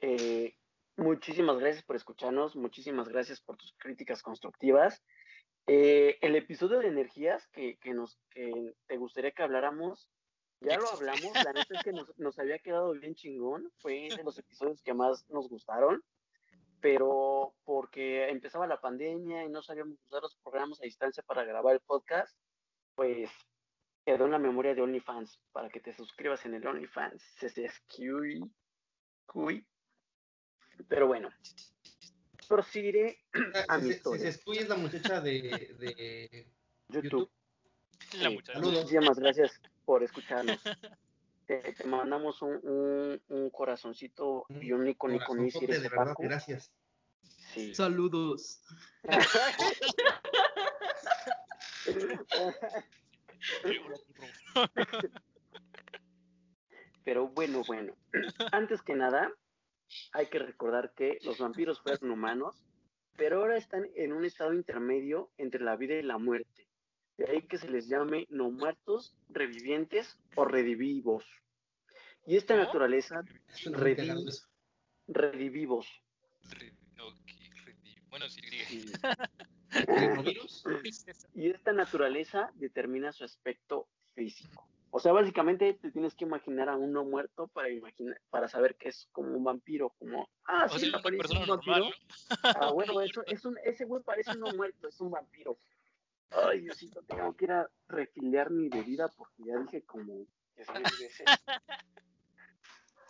[0.00, 0.56] Eh,
[0.96, 5.00] muchísimas gracias por escucharnos, muchísimas gracias por tus críticas constructivas.
[5.66, 10.10] Eh, el episodio de energías que, que nos que te gustaría que habláramos,
[10.60, 14.24] ya lo hablamos, la neta es que nos, nos había quedado bien chingón, fue de
[14.24, 16.02] los episodios que más nos gustaron,
[16.80, 21.74] pero porque empezaba la pandemia y no sabíamos usar los programas a distancia para grabar
[21.74, 22.36] el podcast,
[22.94, 23.30] pues
[24.04, 27.22] quedó en la memoria de OnlyFans, para que te suscribas en el OnlyFans.
[30.88, 31.28] Pero bueno,
[32.52, 33.18] proseguiré
[33.68, 34.30] a mi Si historia.
[34.30, 36.46] Sescuy es la muchacha de, de
[36.88, 37.02] YouTube.
[37.02, 37.30] YouTube.
[38.20, 38.52] La Sí, muchacha.
[38.58, 38.82] Saludos.
[38.82, 40.60] Muchísimas gracias por escucharnos.
[41.46, 46.70] Te, te mandamos un, un, un corazoncito y un icono con Corazonzote, de verdad, gracias.
[47.54, 47.74] Sí.
[47.74, 48.62] Saludos.
[57.04, 57.94] Pero bueno, bueno.
[58.52, 59.32] Antes que nada,
[60.12, 62.64] hay que recordar que los vampiros fueron humanos,
[63.16, 66.68] pero ahora están en un estado intermedio entre la vida y la muerte.
[67.16, 71.24] De ahí que se les llame no muertos, revivientes o redivivos.
[72.26, 72.66] Y esta ¿Cómo?
[72.66, 73.22] naturaleza,
[75.08, 75.88] redivivos.
[78.08, 78.40] Bueno, sí.
[78.68, 78.92] Sí.
[81.34, 84.68] Y esta naturaleza determina su aspecto físico.
[84.94, 88.76] O sea, básicamente te tienes que imaginar a un no muerto para imaginar, para saber
[88.76, 91.76] que es como un vampiro, como ah, O sí, sea, parece persona un vampiro.
[91.76, 91.94] normal.
[92.28, 92.50] ¿no?
[92.60, 95.56] Ah, bueno, eso, es un, ese güey parece un no muerto, es un vampiro.
[96.30, 100.26] Ay, Diosito, tengo que ir a refiliar mi bebida porque ya dije como
[100.56, 100.68] 10
[101.00, 101.24] veces.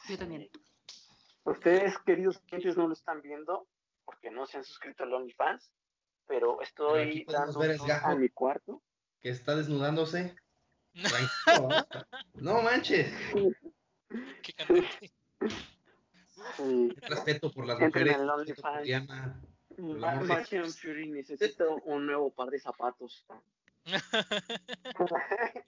[0.08, 0.48] Yo también.
[1.44, 3.66] Ustedes, queridos clientes, no lo están viendo
[4.04, 5.72] porque no se han suscrito al OnlyFans,
[6.26, 8.08] pero Pero estoy dando ver el zoom gajo.
[8.08, 8.82] a mi cuarto.
[9.20, 10.36] Que está desnudándose.
[10.94, 11.86] Tranquilo.
[12.34, 13.12] No manches.
[14.42, 15.12] Qué cantante.
[16.56, 16.88] Sí.
[17.02, 18.26] Respeto por las Entren mujeres.
[18.26, 18.82] por.
[18.82, 19.40] Diana.
[19.78, 20.70] Ma- amor de Martian.
[20.70, 23.24] Fury, necesito un nuevo par de zapatos.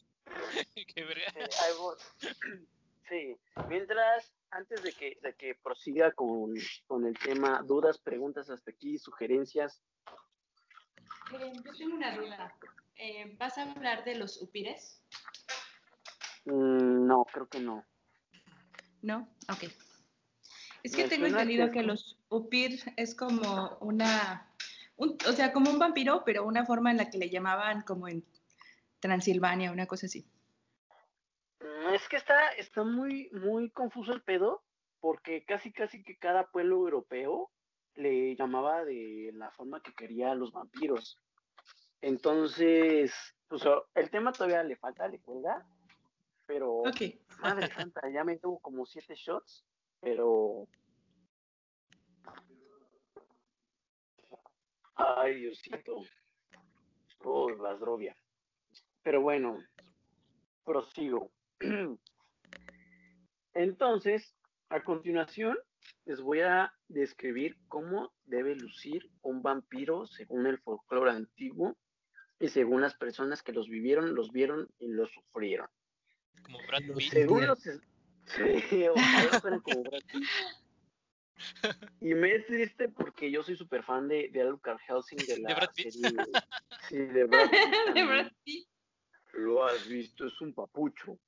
[0.95, 1.97] Qué.
[3.09, 3.37] Sí,
[3.69, 6.55] mientras, antes de que, de que prosiga con,
[6.87, 9.83] con el tema, dudas, preguntas hasta aquí, sugerencias,
[11.33, 12.55] Eh, yo tengo una duda.
[12.97, 15.03] Eh, ¿Vas a hablar de los upires?
[16.45, 17.85] mm, no, creo que no.
[19.03, 19.29] ¿No?
[19.51, 19.65] Ok.
[20.83, 24.51] Es que Me tengo entendido que los upir es como una,
[24.97, 28.07] un- o sea, como un vampiro, pero una forma en la que le llamaban como
[28.09, 28.25] en
[29.01, 30.27] Transilvania, una cosa así.
[31.61, 34.63] Mm, Es que está, está muy, muy confuso el pedo,
[35.01, 37.51] porque casi, casi que cada pueblo europeo
[37.95, 41.19] le llamaba de la forma que quería a los vampiros.
[42.07, 43.15] Entonces,
[43.49, 43.63] pues
[43.95, 45.67] el tema todavía le falta, le cuelga,
[46.45, 46.83] pero
[47.41, 49.65] madre santa, ya me tuvo como siete shots,
[50.01, 50.69] pero
[54.97, 56.03] ay Diosito,
[57.21, 58.15] oh, Vasdrovia.
[59.03, 59.65] Pero bueno,
[60.63, 61.31] prosigo.
[63.55, 64.37] Entonces,
[64.69, 65.57] a continuación,
[66.05, 71.79] les voy a describir cómo debe lucir un vampiro según el folclore antiguo
[72.41, 75.69] y según las personas que los vivieron, los vieron y los sufrieron.
[76.43, 77.13] Como Brad Pitt.
[77.13, 77.59] Según los...
[77.61, 77.71] Sí,
[78.89, 80.23] ojalá fueran como Brad Pitt.
[82.01, 85.55] Y me es triste porque yo soy súper fan de, de Alucard Helsing de la
[85.55, 85.91] Brad Pitt?
[85.91, 86.19] serie.
[86.89, 87.95] Sí, de Brad Pitt.
[87.95, 88.05] De.
[88.05, 88.69] Brad Pitt.
[89.33, 91.19] Lo has visto, es un papucho.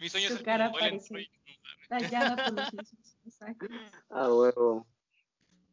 [0.00, 0.72] Mi sueño Su es cara.
[1.88, 3.18] Tallada por los mismos.
[3.26, 3.66] Exacto.
[4.08, 4.86] Ah, huevo.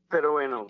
[0.10, 0.68] Pero bueno,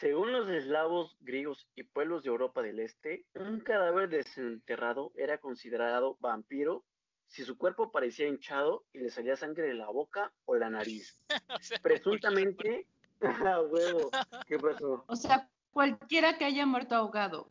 [0.00, 6.16] según los eslavos, griegos y pueblos de Europa del Este, un cadáver desenterrado era considerado
[6.20, 6.84] vampiro
[7.26, 11.20] si su cuerpo parecía hinchado y le salía sangre de la boca o la nariz.
[11.48, 12.86] O sea, Presuntamente,
[13.70, 14.10] huevo,
[14.46, 15.04] ¿qué pasó?
[15.08, 17.50] O sea, cualquiera que haya muerto ahogado.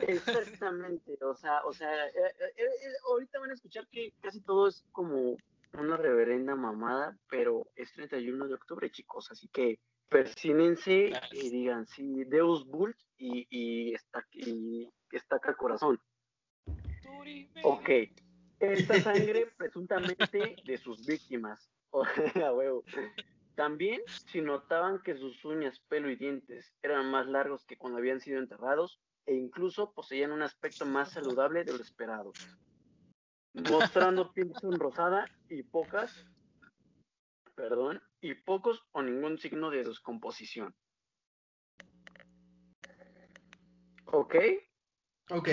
[0.00, 4.68] Exactamente, o sea, o sea, eh, eh, eh, ahorita van a escuchar que casi todo
[4.68, 5.36] es como
[5.72, 12.24] una reverenda mamada, pero es 31 de octubre, chicos, así que persínense y digan, sí,
[12.24, 16.00] Deus Vult y, y, esta- y estaca el corazón.
[17.62, 17.88] Ok,
[18.60, 18.94] esta
[19.34, 21.70] sangre presuntamente de sus víctimas.
[22.34, 22.84] Huevo.
[23.54, 28.20] También, si notaban que sus uñas, pelo y dientes eran más largos que cuando habían
[28.20, 32.32] sido enterrados, e incluso poseían un aspecto más saludable de lo esperado,
[33.52, 36.24] mostrando piel sonrosada y pocas,
[37.56, 40.74] perdón, y pocos o ningún signo de descomposición.
[44.06, 44.36] ¿Ok?
[45.30, 45.48] Ok.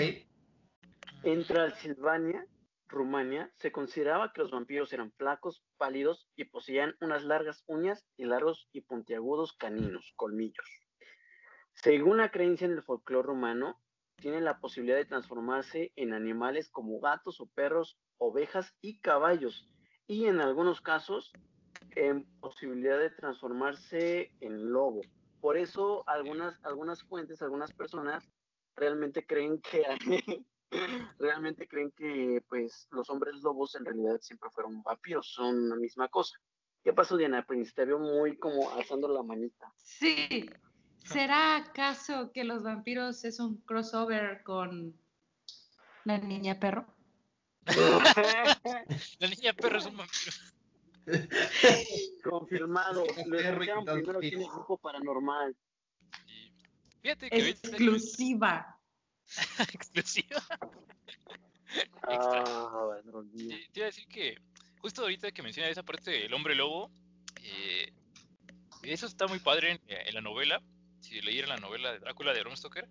[1.22, 2.46] En Transilvania,
[2.88, 8.24] Rumania, se consideraba que los vampiros eran flacos, pálidos y poseían unas largas uñas y
[8.24, 10.66] largos y puntiagudos caninos, colmillos.
[11.74, 13.78] Según la creencia en el folclore rumano,
[14.16, 19.68] tienen la posibilidad de transformarse en animales como gatos o perros, ovejas y caballos,
[20.06, 21.32] y en algunos casos
[21.94, 25.00] en posibilidad de transformarse en lobo.
[25.40, 28.28] Por eso algunas, algunas fuentes, algunas personas
[28.74, 29.82] realmente creen que
[31.18, 36.08] realmente creen que pues los hombres lobos en realidad siempre fueron vampiros, son la misma
[36.08, 36.38] cosa.
[36.82, 37.72] ¿Qué pasó, Diana Prince?
[37.74, 39.72] Te veo muy como alzando la manita.
[39.76, 40.48] Sí.
[41.04, 44.96] ¿Será acaso que los vampiros es un crossover con
[46.04, 46.86] la niña perro?
[49.18, 50.32] La niña perro es un vampiro.
[52.24, 53.04] Confirmado.
[53.26, 55.56] Lo escucharon primero aquí en el grupo paranormal.
[56.26, 56.52] Y
[57.02, 58.78] fíjate que Exclusiva.
[59.72, 60.42] exclusiva.
[62.02, 64.36] Ah, bueno, te iba a decir que
[64.78, 66.90] justo ahorita que menciona esa parte del hombre lobo,
[67.42, 67.92] eh,
[68.82, 70.62] eso está muy padre en, en la novela.
[71.00, 72.88] Si leyeran la novela de Drácula de Bram Stoker,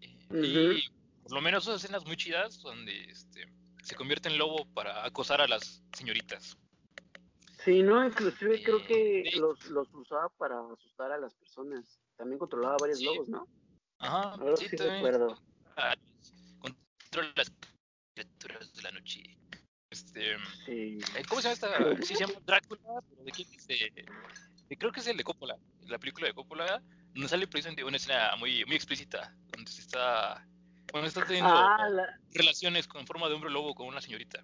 [0.00, 0.88] eh, y
[1.22, 3.46] por lo menos son escenas muy chidas donde este,
[3.82, 6.56] se convierte en lobo para acosar a las señoritas.
[7.64, 11.98] Sí, no, inclusive creo Eh, que los, los usaba para asustar a las personas.
[12.16, 13.04] También controlaba varios Sí.
[13.04, 13.46] lobos, ¿no?
[13.98, 15.38] Ajá, Ahora sí, sí también recuerdo.
[15.74, 15.98] controla-
[16.60, 17.52] controla las
[18.14, 19.22] criaturas de la noche.
[19.90, 20.98] Este, Sí.
[21.16, 21.68] eh, ¿Cómo se llama esta?
[22.12, 23.66] Sí, se llama Drácula, pero ¿de quién es?
[23.66, 23.92] De-
[24.68, 26.82] de- creo que es el de Coppola, la película de Coppola,
[27.14, 30.46] donde sale precisamente una escena muy, muy explícita, donde se está,
[30.92, 32.20] bueno, está teniendo Ah, la...
[32.34, 34.42] relaciones con forma de hombre lobo con una señorita.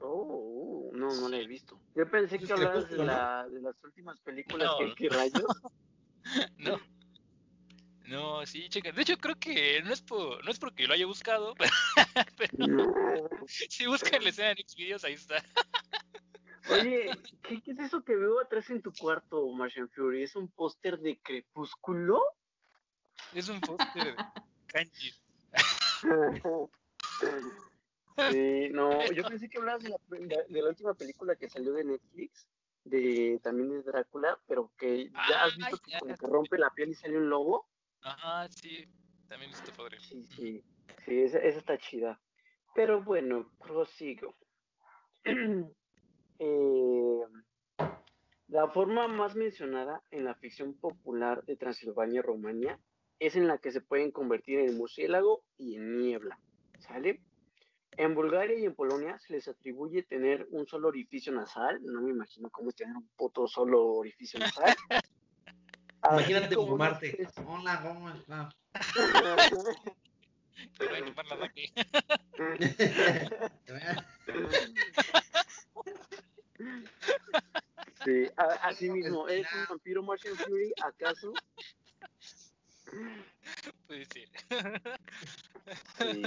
[0.00, 0.43] Oh,
[1.04, 1.78] no, no la he visto.
[1.94, 4.78] Yo pensé que hablabas de, la, de las últimas películas No.
[4.78, 5.44] que, que rayos.
[6.58, 6.80] No.
[8.06, 8.92] No, sí, checa.
[8.92, 11.54] De hecho, creo que no es, por, no es porque lo haya buscado,
[12.36, 12.94] pero No.
[13.46, 15.42] si buscan la escena en Xvideos, ahí está.
[16.70, 17.10] Oye,
[17.42, 20.22] ¿qué, ¿qué es eso que veo atrás en tu cuarto, Martian Fury?
[20.22, 22.22] ¿Es un póster de Crepúsculo?
[23.34, 24.24] Es un póster de
[24.66, 25.12] kanji.
[28.30, 29.96] Sí, no, yo pensé que hablabas de la,
[30.48, 32.46] de, la última película que salió de Netflix,
[32.84, 35.98] de también de Drácula, pero que ya has visto Ah, que ya.
[36.00, 37.68] como que rompe la piel y sale un lobo.
[38.02, 38.86] Ajá, sí,
[39.28, 39.98] también está padre.
[40.00, 40.64] Sí, sí,
[41.04, 42.20] sí, esa, esa está chida.
[42.74, 44.36] Pero bueno, prosigo.
[46.40, 47.20] Eh,
[48.48, 52.78] la forma más mencionada en la ficción popular de Transilvania Rumania
[53.20, 56.38] es en la que se pueden convertir en murciélago y en niebla,
[56.80, 57.20] ¿sale?
[57.96, 62.10] En Bulgaria y en Polonia se les atribuye tener un solo orificio nasal, no me
[62.10, 64.74] imagino cómo es tener un puto solo orificio nasal.
[66.10, 68.54] Imagínate como especie- Hola, ¿cómo estás?
[70.78, 71.72] Que no hay que nada aquí.
[78.04, 81.32] Sí, a- así mismo, ¿eres un vampiro Martian Fury, acaso?
[83.86, 84.28] Puede ser.
[85.98, 86.22] Sí.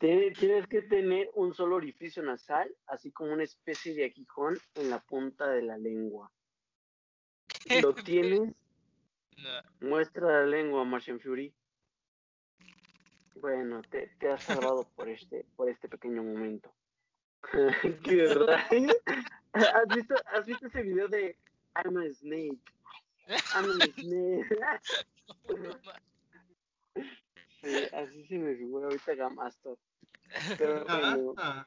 [0.00, 5.00] Tienes, que tener un solo orificio nasal, así como una especie de aguijón en la
[5.00, 6.30] punta de la lengua.
[7.82, 8.54] ¿Lo tienes?
[9.36, 9.88] No.
[9.88, 11.54] Muestra la lengua, Martian Fury.
[13.36, 16.72] Bueno, te, te has salvado por este, por este pequeño momento.
[18.04, 18.24] Qué.
[19.52, 21.36] ¿Has visto, ¿Has visto ese video de
[21.76, 22.60] I'm a snake?
[27.62, 29.78] Sí, así se me figura ahorita Gamastor.
[30.58, 31.66] Pero bueno, Ah,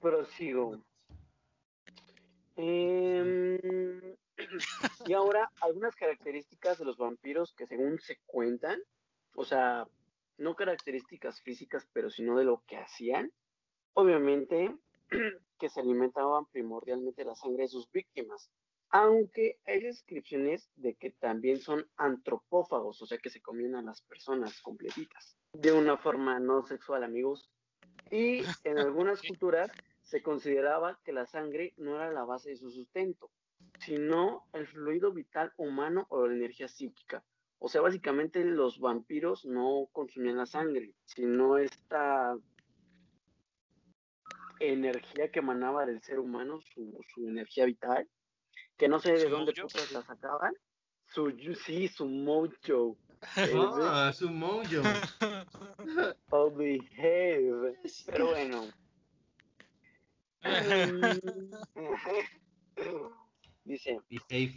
[0.00, 0.82] prosigo.
[2.56, 4.16] Em,
[5.06, 8.80] y ahora, algunas características de los vampiros que según se cuentan,
[9.36, 9.86] o sea,
[10.38, 13.30] no características físicas, pero sino de lo que hacían,
[13.94, 14.74] obviamente
[15.60, 18.50] que se alimentaban primordialmente de la sangre de sus víctimas,
[18.90, 24.00] aunque hay descripciones de que también son antropófagos, o sea que se comían a las
[24.02, 27.50] personas completitas, de una forma no sexual, amigos.
[28.10, 29.70] Y en algunas culturas
[30.02, 33.30] se consideraba que la sangre no era la base de su sustento,
[33.80, 37.22] sino el fluido vital humano o la energía psíquica.
[37.58, 42.38] O sea, básicamente los vampiros no consumían la sangre, sino esta
[44.60, 48.08] energía que emanaba del ser humano, su, su energía vital,
[48.78, 50.54] que no sé de ¿Su dónde putas la sacaban.
[51.06, 51.30] Su,
[51.66, 52.96] sí, su mojo.
[53.36, 54.82] ah, su mojo.
[56.30, 57.78] Oh, behave.
[58.06, 58.64] Pero bueno.
[63.64, 64.54] Dice, Behave.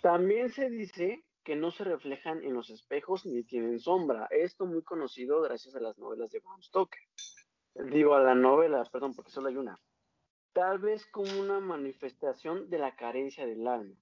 [0.00, 4.26] también se dice que no se reflejan en los espejos ni tienen sombra.
[4.30, 7.02] Esto muy conocido gracias a las novelas de Bram Stoker.
[7.92, 9.78] Digo, a la novela, perdón, porque solo hay una.
[10.52, 13.94] Tal vez como una manifestación de la carencia del alma.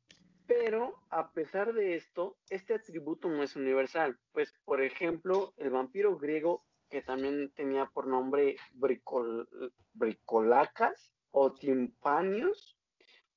[0.47, 4.19] Pero, a pesar de esto, este atributo no es universal.
[4.33, 9.49] Pues, por ejemplo, el vampiro griego, que también tenía por nombre bricol-
[9.93, 12.79] bricolacas o timpanios,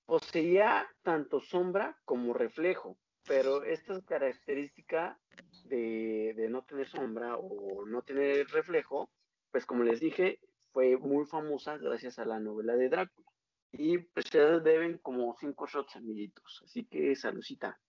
[0.05, 2.97] poseía tanto sombra como reflejo.
[3.27, 5.19] Pero esta característica
[5.65, 9.11] de no tener sombra o no tener reflejo,
[9.51, 10.39] pues como les dije,
[10.71, 13.27] fue muy famosa gracias a la novela de Drácula.
[13.71, 16.61] Y pues se deben como cinco shots, amiguitos.
[16.65, 17.79] Así que saludcita.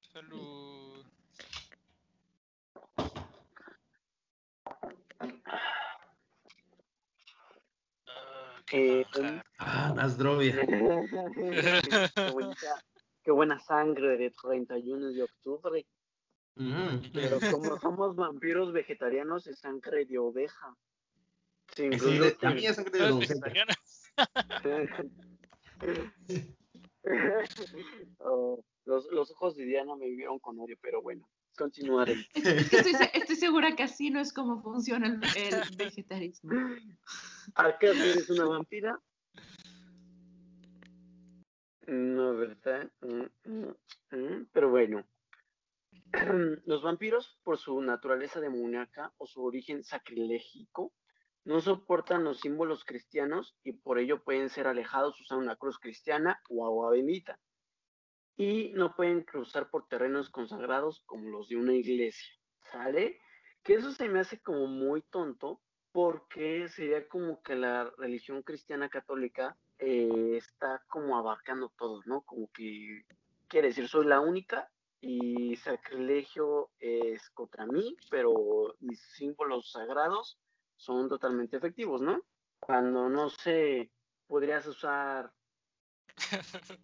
[0.00, 1.04] Salud.
[8.06, 9.42] Ah, qué Eh.
[9.58, 10.54] Ah, Nasdrovia.
[12.14, 12.84] qué, bonita-
[13.22, 15.86] qué buena sangre de 31 de octubre.
[16.56, 17.12] Mm.
[17.12, 20.74] Pero como somos vampiros vegetarianos, es sangre de oveja.
[21.76, 22.48] De- gluten.
[22.48, 23.40] a mí es sangre de ¿Eres doncella.
[23.40, 23.74] vegetariana?
[28.18, 32.26] Oh, los, los ojos de Diana me vieron con odio, pero bueno, continuaré.
[32.34, 36.52] Es que estoy segura que así no es como funciona el, el vegetarismo.
[37.54, 39.00] ¿Acaso eres una vampira?
[41.86, 42.90] No, ¿verdad?
[43.00, 43.74] Mm, mm,
[44.16, 45.04] mm, Pero bueno.
[46.66, 50.92] Los vampiros, por su naturaleza demoníaca o su origen sacrilégico,
[51.44, 56.40] no soportan los símbolos cristianos y por ello pueden ser alejados usando una cruz cristiana
[56.48, 57.38] o agua bendita.
[58.36, 62.32] Y no pueden cruzar por terrenos consagrados como los de una iglesia.
[62.70, 63.18] ¿Sale?
[63.62, 65.60] Que eso se me hace como muy tonto
[65.92, 72.22] porque sería como que la religión cristiana católica eh, está como abarcando todo, ¿no?
[72.22, 73.04] Como que
[73.48, 80.38] quiere decir, soy la única y sacrilegio es contra mí, pero mis símbolos sagrados
[80.80, 82.22] son totalmente efectivos, ¿no?
[82.58, 83.90] Cuando no sé,
[84.26, 85.30] podrías usar,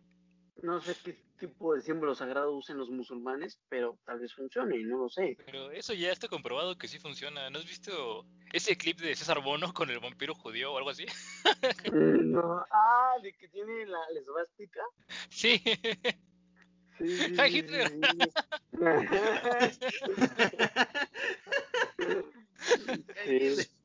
[0.63, 4.99] no sé qué tipo de símbolo sagrado usen los musulmanes, pero tal vez funcione, no
[4.99, 5.37] lo sé.
[5.47, 7.49] Pero eso ya está comprobado que sí funciona.
[7.51, 11.07] ¿No has visto ese clip de César Bono con el vampiro judío o algo así?
[12.27, 14.81] No, ah, de que tiene la lesbástica.
[15.31, 15.63] Sí.
[16.99, 17.93] Sí, ¡Ay, Hitler!
[23.25, 23.76] sí,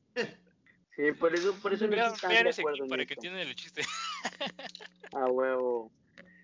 [0.96, 1.12] sí.
[1.12, 3.82] Por eso, por eso no estoy tan de acuerdo en para que entiendan el chiste.
[5.12, 5.90] A huevo.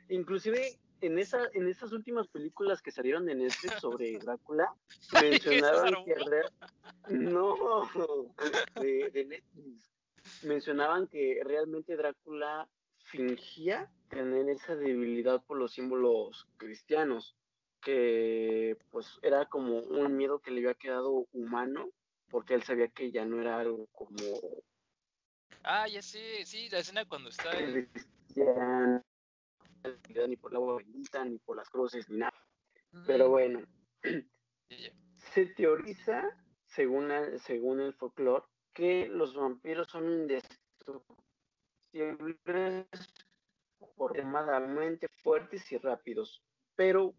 [0.09, 4.73] Inclusive en esa, en esas últimas películas que salieron de Netflix sobre Drácula,
[5.21, 7.57] mencionaban que re- no
[8.81, 9.91] de, de Netflix
[10.43, 12.69] mencionaban que realmente Drácula
[13.05, 17.37] fingía tener esa debilidad por los símbolos cristianos,
[17.83, 21.89] que pues era como un miedo que le había quedado humano
[22.31, 24.17] porque él sabía que ya no era algo como...
[25.63, 27.51] Ah, ya sé, sí, la escena cuando está...
[30.27, 30.83] Ni por la agua
[31.25, 32.35] ni por las cruces, ni nada.
[33.07, 33.63] Pero bueno,
[35.33, 36.23] se teoriza,
[36.67, 41.25] según, según el folclore, que los vampiros son indestructibles,
[43.81, 46.43] extremadamente fuertes y rápidos,
[46.75, 47.15] pero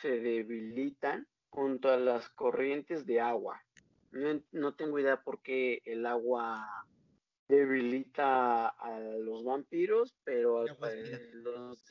[0.00, 3.65] se debilitan junto a las corrientes de agua.
[4.52, 6.86] No, tengo idea por qué el agua
[7.48, 10.64] debilita a los vampiros, pero
[11.32, 11.84] los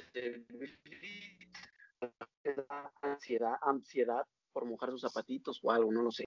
[3.02, 6.26] ansiedad, ansiedad por mojar sus zapatitos o algo, no lo sé.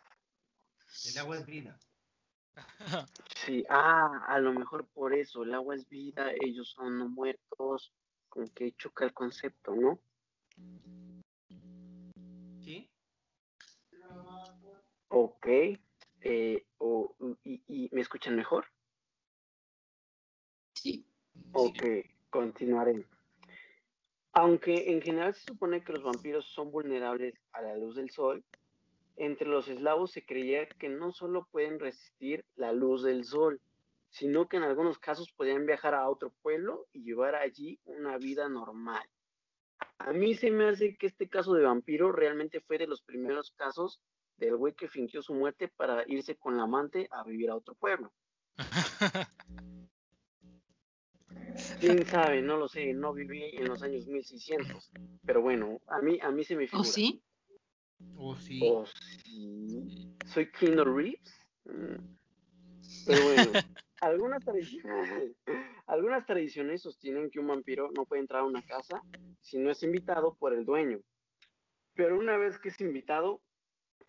[1.10, 1.78] El agua es vida.
[3.44, 7.92] Sí, ah, a lo mejor por eso, el agua es vida, ellos son no muertos,
[8.28, 10.00] con que choca el concepto, ¿no?
[12.60, 12.90] Sí.
[15.08, 15.46] Ok,
[16.20, 16.64] eh,
[17.44, 18.66] y, y, ¿me escuchan mejor?
[20.74, 21.04] Sí.
[21.52, 21.82] Ok,
[22.30, 23.06] continuaré.
[24.32, 28.44] Aunque en general se supone que los vampiros son vulnerables a la luz del sol,
[29.16, 33.60] entre los eslavos se creía que no solo pueden resistir la luz del sol,
[34.10, 38.48] sino que en algunos casos podían viajar a otro pueblo y llevar allí una vida
[38.48, 39.02] normal.
[39.98, 43.50] A mí se me hace que este caso de vampiro realmente fue de los primeros
[43.52, 44.00] casos
[44.38, 47.74] del güey que fingió su muerte para irse con la amante a vivir a otro
[47.74, 48.12] pueblo.
[51.80, 54.90] quién sabe, no lo sé, no viví en los años 1600,
[55.24, 56.88] pero bueno, a mí, a mí se me figura.
[56.88, 57.22] ¿O sí?
[58.16, 58.60] ¿O sí?
[58.62, 60.14] ¿O sí?
[60.26, 61.46] ¿Soy Keanu Reeves?
[61.64, 62.16] Mm.
[63.06, 63.52] Pero bueno,
[64.00, 65.36] algunas tradiciones,
[65.86, 69.02] algunas tradiciones sostienen que un vampiro no puede entrar a una casa
[69.40, 71.00] si no es invitado por el dueño.
[71.94, 73.40] Pero una vez que es invitado,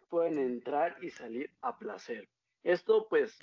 [0.10, 2.28] pueden entrar y salir a placer.
[2.64, 3.40] Esto, pues,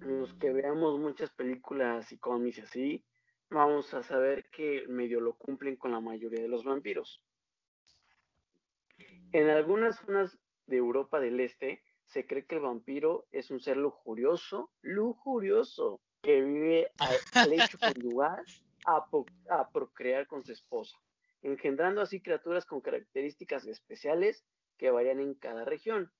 [0.00, 3.04] los que veamos muchas películas y cómics así,
[3.50, 7.22] vamos a saber que medio lo cumplen con la mayoría de los vampiros.
[9.32, 13.76] En algunas zonas de Europa del Este se cree que el vampiro es un ser
[13.76, 16.90] lujurioso, lujurioso, que vive
[17.34, 18.44] al hecho conyugal
[18.86, 19.04] a,
[19.50, 20.96] a procrear con su esposa,
[21.42, 24.44] engendrando así criaturas con características especiales
[24.76, 26.10] que varían en cada región.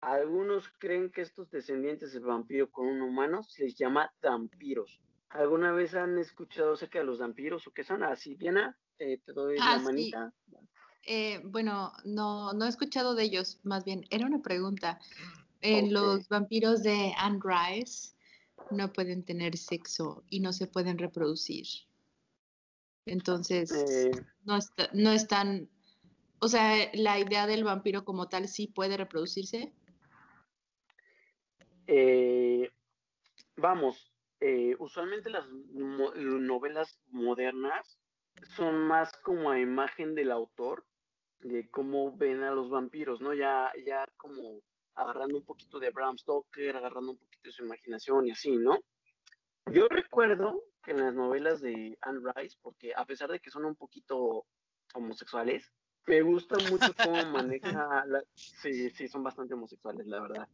[0.00, 5.00] Algunos creen que estos descendientes del vampiro con un humano se les llama vampiros.
[5.30, 8.02] ¿Alguna vez han escuchado acerca de los vampiros o qué son?
[8.02, 10.32] Así, Diana, te doy la ah, manita.
[11.06, 15.00] Eh, bueno, no, no he escuchado de ellos, más bien, era una pregunta.
[15.60, 18.14] En los vampiros de Anne Rice
[18.70, 21.66] no pueden tener sexo y no se pueden reproducir.
[23.06, 24.10] Entonces, eh.
[24.44, 25.68] no están,
[26.44, 29.72] o sea, la idea del vampiro como tal sí puede reproducirse.
[31.86, 32.70] Eh,
[33.56, 37.98] vamos, eh, usualmente las novelas modernas
[38.56, 40.84] son más como a imagen del autor,
[41.40, 43.32] de cómo ven a los vampiros, ¿no?
[43.32, 44.60] Ya, ya como
[44.96, 48.80] agarrando un poquito de Bram Stoker, agarrando un poquito de su imaginación y así, ¿no?
[49.72, 53.64] Yo recuerdo que en las novelas de Anne Rice, porque a pesar de que son
[53.64, 54.44] un poquito
[54.92, 55.72] homosexuales,
[56.06, 58.22] me gusta mucho cómo maneja, la...
[58.34, 60.48] sí, sí, son bastante homosexuales, la verdad.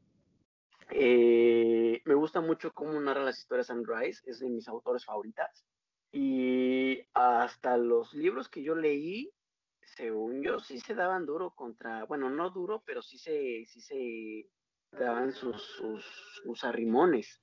[0.91, 5.65] Eh, me gusta mucho cómo narra las historias Anne Rice, es de mis autores favoritas.
[6.13, 9.33] Y hasta los libros que yo leí,
[9.81, 14.49] según yo, sí se daban duro contra, bueno, no duro, pero sí se, sí se
[14.99, 15.63] daban sus,
[16.43, 17.41] sus, arrimones.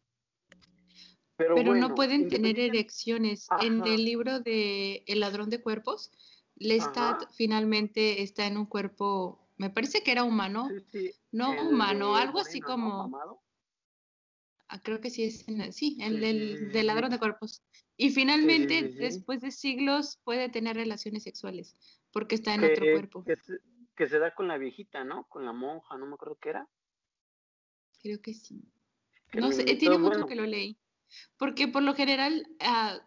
[1.37, 3.47] Pero, no pueden tener erecciones.
[3.61, 6.11] En el libro de El ladrón de cuerpos,
[6.59, 10.69] Lestat finalmente está en un cuerpo me parece que era humano,
[11.31, 13.11] no humano, algo así como...
[14.69, 17.63] Ah, creo que sí es, en, sí, el del, ladrón de cuerpos.
[17.95, 21.77] Y finalmente, después de siglos, puede tener relaciones sexuales,
[22.11, 23.23] porque está en otro cuerpo.
[23.95, 25.25] Que se, da con la viejita, ¿no?
[25.29, 26.69] Con la monja, no me acuerdo qué era.
[28.01, 28.61] Creo que sí.
[29.33, 30.77] no sé, tiene mucho que lo leí.
[31.37, 32.99] Porque por lo general, uh,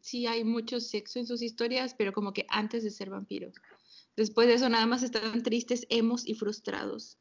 [0.00, 3.54] sí hay mucho sexo en sus historias, pero como que antes de ser vampiros.
[4.16, 7.18] Después de eso nada más estaban tristes, hemos y frustrados.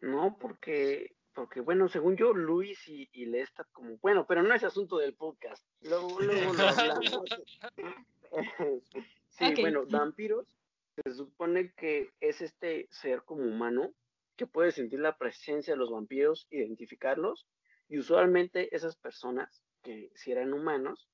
[0.00, 4.62] No, porque, porque bueno, según yo, Luis y, y Lestat como, bueno, pero no es
[4.62, 5.64] asunto del podcast.
[5.82, 7.24] Luego, luego lo hablamos.
[9.28, 10.58] sí, bueno, vampiros
[11.04, 13.94] se supone que es este ser como humano
[14.36, 17.46] que puede sentir la presencia de los vampiros, identificarlos,
[17.88, 21.08] y usualmente esas personas, que si eran humanos,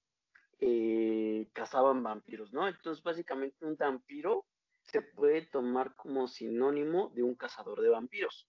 [0.61, 2.69] eh, cazaban vampiros, ¿no?
[2.69, 4.47] Entonces, básicamente un vampiro
[4.83, 8.49] se puede tomar como sinónimo de un cazador de vampiros.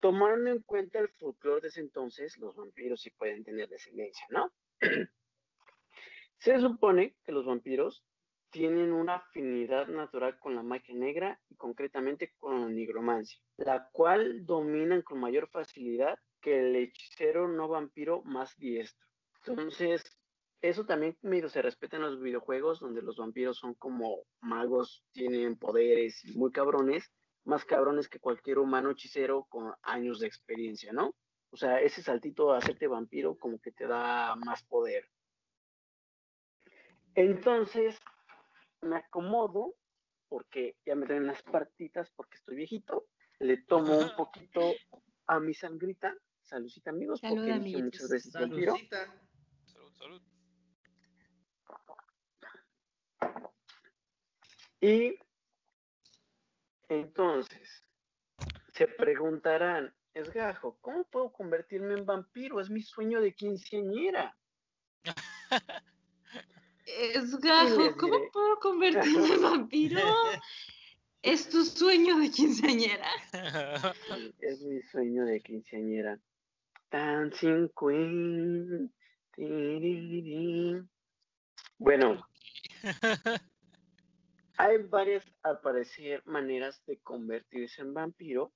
[0.00, 4.52] tomando en cuenta el folclore de ese entonces, los vampiros sí pueden tener descendencia, ¿no?
[6.38, 8.04] Se supone que los vampiros
[8.50, 14.44] tienen una afinidad natural con la magia negra y concretamente con la nigromancia, la cual
[14.44, 19.06] dominan con mayor facilidad que el hechicero no vampiro más diestro.
[19.46, 20.02] Entonces,
[20.62, 25.56] eso también medio se respeta en los videojuegos, donde los vampiros son como magos, tienen
[25.56, 27.10] poderes muy cabrones,
[27.44, 31.16] más cabrones que cualquier humano hechicero con años de experiencia, ¿no?
[31.50, 35.08] O sea, ese saltito a hacerte vampiro como que te da más poder.
[37.14, 37.98] Entonces,
[38.80, 39.74] me acomodo,
[40.28, 43.06] porque ya me traen las partitas porque estoy viejito,
[43.40, 44.72] le tomo un poquito
[45.26, 46.16] a mi sangrita.
[46.42, 48.76] Saludcita, amigos, porque dije muchas veces vampiro.
[49.66, 50.22] Salud, salud.
[54.82, 55.16] Y
[56.88, 57.84] entonces,
[58.74, 62.60] se preguntarán, Esgajo, ¿cómo puedo convertirme en vampiro?
[62.60, 64.36] Es mi sueño de quinceañera.
[66.84, 70.00] Esgajo, ¿cómo puedo convertirme en vampiro?
[71.22, 73.08] ¿Es tu sueño de quinceañera?
[74.40, 76.18] Es mi sueño de quinceañera.
[76.90, 78.92] Dancing Queen.
[81.78, 82.26] Bueno,
[84.56, 88.52] hay varias, al parecer, maneras de convertirse en vampiro,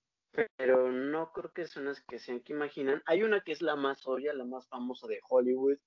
[0.57, 3.03] pero no creo que son las que sean que imaginan.
[3.07, 5.79] Hay una que es la más obvia, la más famosa de Hollywood,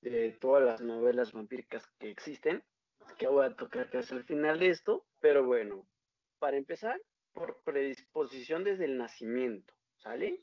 [0.00, 2.62] de todas las novelas vampíricas que existen,
[3.18, 5.86] que voy a tocar casi al final de esto, pero bueno,
[6.38, 7.00] para empezar,
[7.32, 10.42] por predisposición desde el nacimiento, ¿sale?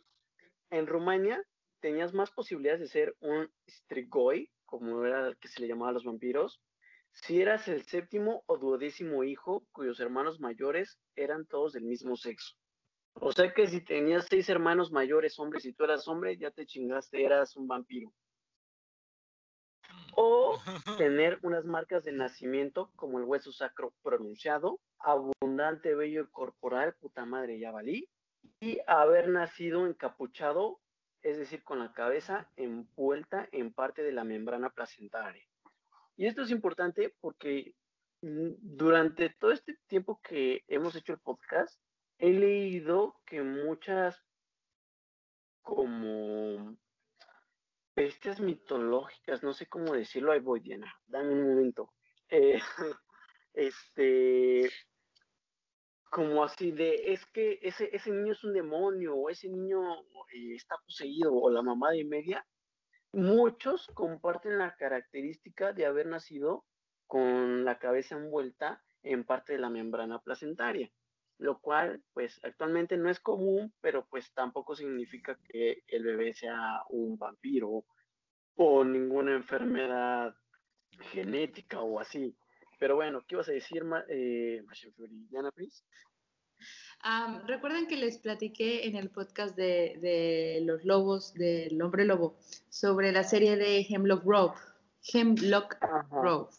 [0.69, 1.43] En Rumania
[1.79, 5.93] tenías más posibilidades de ser un strigoi, como era el que se le llamaba a
[5.93, 6.61] los vampiros,
[7.13, 12.55] si eras el séptimo o duodécimo hijo cuyos hermanos mayores eran todos del mismo sexo.
[13.15, 16.65] O sea que si tenías seis hermanos mayores hombres y tú eras hombre, ya te
[16.65, 18.11] chingaste, eras un vampiro.
[20.15, 20.59] O
[20.97, 27.59] tener unas marcas de nacimiento como el hueso sacro pronunciado, abundante vello corporal, puta madre,
[27.59, 28.09] ya valí.
[28.59, 30.79] Y haber nacido encapuchado,
[31.21, 35.45] es decir, con la cabeza envuelta en parte de la membrana placentaria.
[36.15, 37.75] Y esto es importante porque
[38.21, 41.79] mm, durante todo este tiempo que hemos hecho el podcast,
[42.17, 44.21] he leído que muchas
[45.61, 46.77] como
[47.95, 51.93] bestias mitológicas, no sé cómo decirlo, ahí voy, Diana, dame un momento.
[52.29, 52.59] Eh,
[53.53, 54.69] este,
[56.09, 59.81] como así de, es que ese, ese niño es un demonio, o ese niño
[60.33, 62.45] eh, está poseído, o la mamá de media,
[63.13, 66.65] Muchos comparten la característica de haber nacido
[67.05, 70.91] con la cabeza envuelta en parte de la membrana placentaria,
[71.37, 76.81] lo cual pues actualmente no es común, pero pues tampoco significa que el bebé sea
[76.89, 77.85] un vampiro
[78.55, 80.33] o ninguna enfermedad
[81.11, 82.35] genética o así.
[82.79, 84.63] Pero bueno, ¿qué ibas a decir, eh,
[85.29, 85.51] Diana,
[87.03, 87.41] please?
[87.47, 92.35] recuerden que les platiqué en el podcast de, los lobos, del hombre lobo,
[92.69, 94.53] sobre la serie de Hemlock Grove.
[95.13, 95.77] Hemlock
[96.09, 96.49] Grove.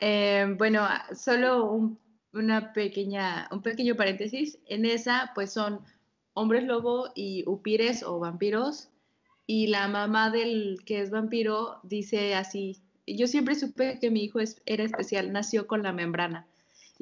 [0.00, 1.98] Eh, bueno, solo un,
[2.32, 4.58] una pequeña, un pequeño paréntesis.
[4.66, 5.80] En esa, pues son
[6.34, 8.88] hombres lobo y upires o vampiros.
[9.46, 14.38] Y la mamá del que es vampiro dice así, yo siempre supe que mi hijo
[14.66, 16.46] era especial, nació con la membrana.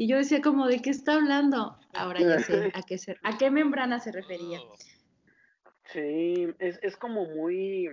[0.01, 1.77] Y yo decía como, ¿de qué está hablando?
[1.93, 4.61] Ahora ya sé a qué, a qué membrana se refería.
[4.61, 4.77] Oh.
[5.93, 7.91] Sí, es, es como muy...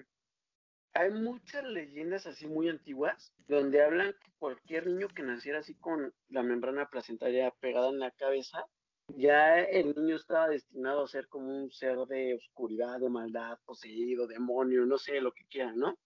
[0.94, 6.14] Hay muchas leyendas así muy antiguas donde hablan que cualquier niño que naciera así con
[6.30, 8.64] la membrana placentaria pegada en la cabeza,
[9.08, 14.28] ya el niño estaba destinado a ser como un ser de oscuridad, de maldad, poseído,
[14.28, 15.98] demonio, no sé, lo que quieran, ¿no?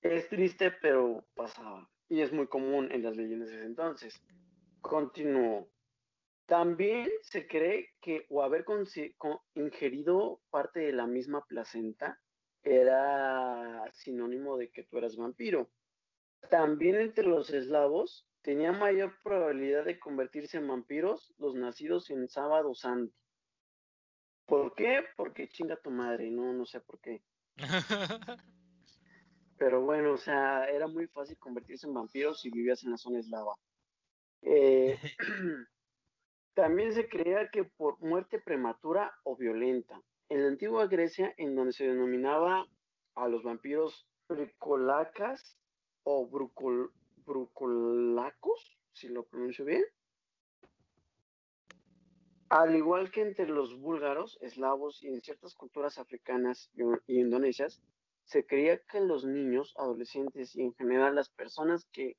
[0.00, 4.22] Es triste, pero pasaba y es muy común en las leyendas de ese entonces.
[4.82, 5.70] Continúo.
[6.44, 8.66] También se cree que o haber
[9.54, 12.20] ingerido parte de la misma placenta
[12.62, 15.70] era sinónimo de que tú eras vampiro.
[16.50, 22.74] También entre los eslavos tenía mayor probabilidad de convertirse en vampiros los nacidos en sábado
[22.74, 23.16] santo.
[24.44, 25.02] ¿Por qué?
[25.16, 27.22] Porque chinga tu madre, no, no sé por qué.
[29.58, 33.20] Pero bueno, o sea, era muy fácil convertirse en vampiro si vivías en la zona
[33.20, 33.54] eslava.
[34.42, 34.98] Eh,
[36.54, 40.00] también se creía que por muerte prematura o violenta.
[40.28, 42.66] En la antigua Grecia, en donde se denominaba
[43.14, 45.58] a los vampiros bricolacas
[46.04, 46.28] o
[47.26, 49.84] brucolacos, si lo pronuncio bien,
[52.48, 56.70] Al igual que entre los búlgaros, eslavos y en ciertas culturas africanas
[57.06, 57.80] y indonesias,
[58.24, 62.16] se creía que los niños, adolescentes y en general las personas que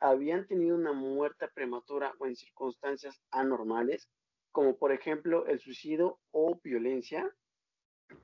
[0.00, 4.08] habían tenido una muerte prematura o en circunstancias anormales,
[4.52, 7.34] como por ejemplo el suicidio o violencia,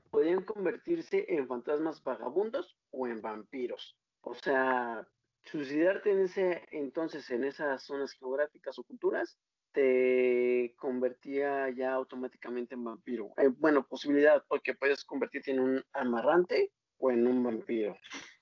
[0.09, 3.97] podían convertirse en fantasmas vagabundos o en vampiros.
[4.21, 5.07] O sea,
[5.43, 9.37] suicidarte en ese entonces en esas zonas geográficas o culturas
[9.71, 13.31] te convertía ya automáticamente en vampiro.
[13.37, 16.71] Eh, bueno, posibilidad porque puedes convertirte en un amarrante
[17.01, 17.97] o en un vampiro,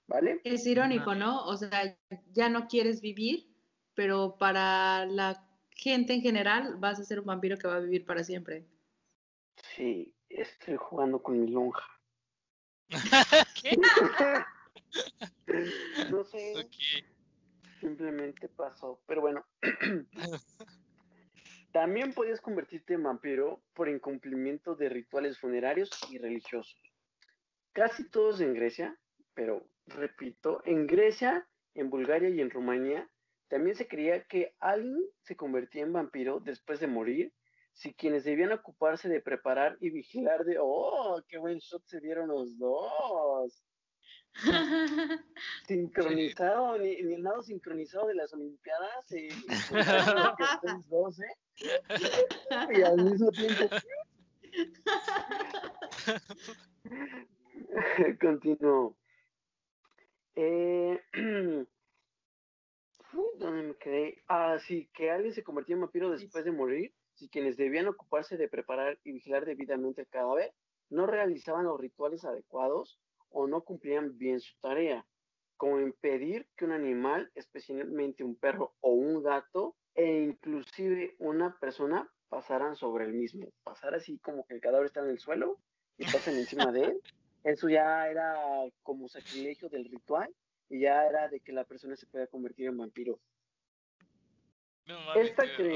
[0.08, 0.42] ¿vale?
[0.44, 1.46] Es irónico, ¿no?
[1.46, 1.98] O sea,
[2.32, 3.48] ya no quieres vivir,
[3.96, 8.06] pero para la gente en general vas a ser un vampiro que va a vivir
[8.06, 8.66] para siempre.
[9.76, 11.84] Sí, estoy jugando con mi lonja.
[16.12, 16.70] no sé.
[17.80, 19.02] Simplemente pasó.
[19.08, 19.46] Pero bueno.
[21.72, 26.89] También podías convertirte en vampiro por incumplimiento de rituales funerarios y religiosos.
[27.74, 28.98] Casi todos en Grecia,
[29.34, 33.10] pero repito, en Grecia, en Bulgaria y en Rumanía,
[33.48, 37.34] también se creía que alguien se convertía en vampiro después de morir
[37.74, 42.28] si quienes debían ocuparse de preparar y vigilar de, oh, qué buen shot se dieron
[42.28, 43.64] los dos.
[45.68, 49.30] sincronizado, ni, el lado sincronizado de las Olimpiadas, y,
[50.90, 51.36] dos, ¿eh?
[52.76, 53.70] y al mismo tiempo.
[58.22, 58.96] Continuo.
[60.36, 61.00] Eh,
[63.40, 64.22] ¿Dónde me quedé?
[64.28, 68.38] Ah, sí, que alguien se convirtió en vampiro después de morir si quienes debían ocuparse
[68.38, 70.54] de preparar y vigilar debidamente el cadáver
[70.90, 73.00] no realizaban los rituales adecuados
[73.30, 75.06] o no cumplían bien su tarea,
[75.58, 82.10] como impedir que un animal, especialmente un perro o un gato, e inclusive una persona
[82.30, 83.52] pasaran sobre el mismo.
[83.64, 85.60] Pasar así como que el cadáver está en el suelo
[85.98, 87.02] y pasen encima de él.
[87.44, 88.36] Eso ya era
[88.84, 90.30] como sacrilegio del ritual
[90.70, 93.20] y ya era de que la persona se pueda convertir en vampiro.
[94.86, 95.76] No mames, Esta que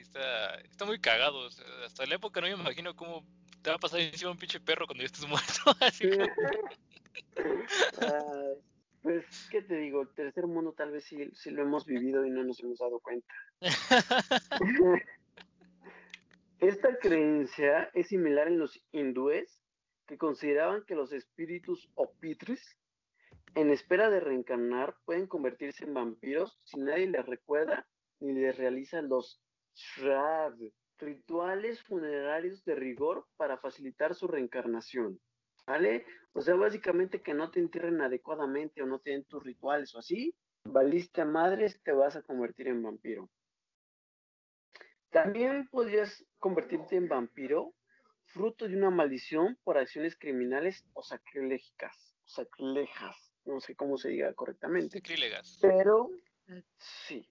[0.00, 1.48] está, está muy cagado.
[1.84, 3.26] hasta la época no me imagino cómo
[3.62, 5.76] te va a pasar encima un pinche perro cuando ya estés muerto.
[5.80, 6.08] Así
[9.02, 10.02] pues, ¿qué te digo?
[10.02, 13.00] El tercer mundo tal vez sí, sí lo hemos vivido y no nos hemos dado
[13.00, 13.34] cuenta.
[16.60, 19.60] Esta creencia es similar en los hindúes,
[20.06, 22.78] que consideraban que los espíritus o pitres,
[23.54, 27.86] en espera de reencarnar, pueden convertirse en vampiros si nadie les recuerda
[28.20, 29.42] ni les realiza los
[29.74, 30.54] shrad,
[30.98, 35.20] rituales funerarios de rigor para facilitar su reencarnación.
[35.66, 36.06] ¿Vale?
[36.32, 40.32] O sea, básicamente que no te entierren adecuadamente o no te tus rituales o así,
[40.64, 43.28] valiste a madres, te vas a convertir en vampiro.
[45.10, 47.74] También podrías convertirte en vampiro
[48.36, 54.10] fruto de una maldición por acciones criminales o sacrílegicas, o sacrilejas, no sé cómo se
[54.10, 54.98] diga correctamente.
[54.98, 55.58] Sacrílegas.
[55.62, 56.10] Pero
[56.76, 57.26] sí,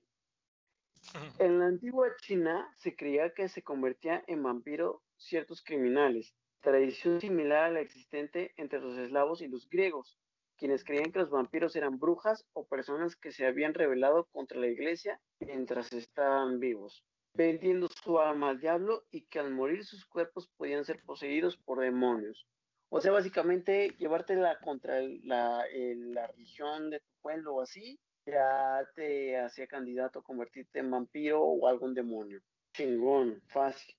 [1.39, 7.65] en la antigua China se creía que se convertía en vampiro ciertos criminales, tradición similar
[7.65, 10.17] a la existente entre los eslavos y los griegos,
[10.57, 14.67] quienes creían que los vampiros eran brujas o personas que se habían rebelado contra la
[14.67, 17.05] iglesia mientras estaban vivos,
[17.35, 21.79] vendiendo su alma al diablo y que al morir sus cuerpos podían ser poseídos por
[21.79, 22.47] demonios.
[22.89, 29.37] O sea, básicamente llevártela contra la, la religión de tu pueblo o así, ya te
[29.37, 32.41] hacía candidato a convertirte en vampiro o algún demonio.
[32.73, 33.95] Chingón, fácil.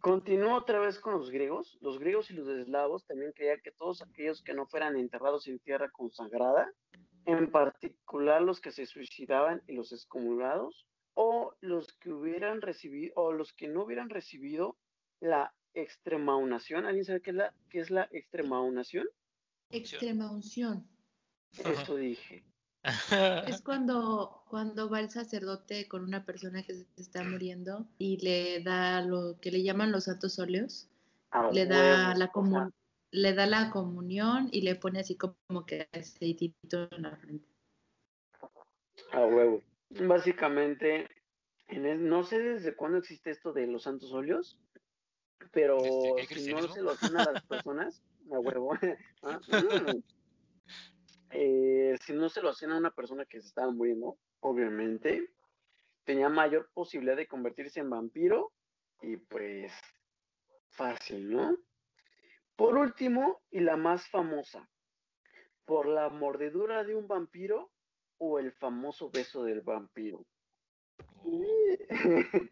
[0.00, 1.78] Continúo otra vez con los griegos.
[1.80, 5.60] Los griegos y los eslavos también creían que todos aquellos que no fueran enterrados en
[5.60, 6.68] tierra consagrada,
[7.26, 13.32] en particular los que se suicidaban y los excomulgados, o los que hubieran recibido, o
[13.32, 14.76] los que no hubieran recibido
[15.20, 16.86] la extremaunación.
[16.86, 19.06] ¿Alguien sabe qué es la, qué es la extremaunación?
[19.70, 20.86] Extremaunción.
[21.52, 22.44] Eso dije.
[23.46, 28.60] Es cuando, cuando va el sacerdote con una persona que se está muriendo y le
[28.62, 30.88] da lo que le llaman los santos óleos.
[31.52, 32.32] le, da la
[33.12, 37.48] le da la comunión y le pone así como que aceitito en la frente.
[39.12, 39.62] A huevo.
[39.90, 41.08] Básicamente,
[41.68, 44.58] en no sé desde cuándo existe esto de los santos óleos,
[45.52, 45.78] pero
[46.26, 48.02] si no se lo hacen a las personas,
[48.32, 48.72] a huevo.
[49.22, 49.40] ¿Ah?
[51.34, 55.32] Eh, si no se lo hacían a una persona que se estaba muriendo, obviamente,
[56.04, 58.52] tenía mayor posibilidad de convertirse en vampiro
[59.00, 59.72] y pues
[60.68, 61.56] fácil, ¿no?
[62.56, 64.68] Por último, y la más famosa,
[65.64, 67.70] por la mordedura de un vampiro
[68.18, 70.24] o el famoso beso del vampiro.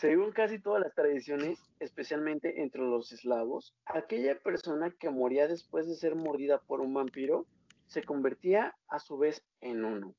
[0.00, 5.94] Según casi todas las tradiciones, especialmente entre los eslavos, aquella persona que moría después de
[5.94, 7.46] ser mordida por un vampiro
[7.86, 10.14] se convertía a su vez en uno.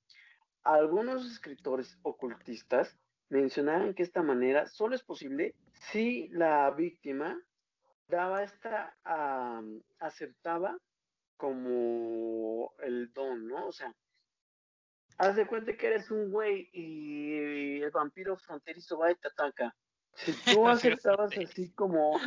[0.64, 2.98] Algunos escritores ocultistas
[3.30, 7.42] mencionaban que esta manera solo es posible si la víctima
[8.08, 8.96] daba esta,
[10.00, 10.78] aceptaba
[11.38, 13.68] como el don, ¿no?
[13.68, 13.94] O sea,
[15.18, 19.76] haz de cuenta que eres un güey y el vampiro fronterizo va y te ataca.
[20.16, 22.20] Si tú aceptabas así como,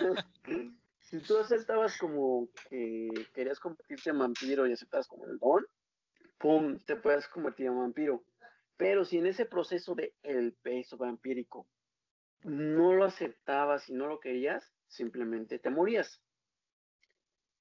[1.00, 5.64] si tú aceptabas como que querías convertirte en vampiro y aceptabas como el don,
[6.38, 8.24] pum, te puedes convertir en vampiro.
[8.76, 11.66] Pero si en ese proceso de el peso vampírico
[12.42, 16.22] no lo aceptabas y no lo querías, simplemente te morías.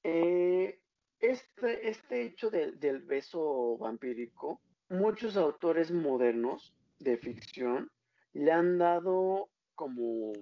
[0.04, 0.80] Eh,
[1.20, 7.92] este, este hecho del beso vampírico, muchos autores modernos de ficción
[8.34, 10.34] le han dado como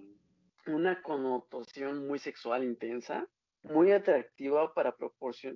[0.67, 3.27] una connotación muy sexual intensa,
[3.63, 4.95] muy atractiva para,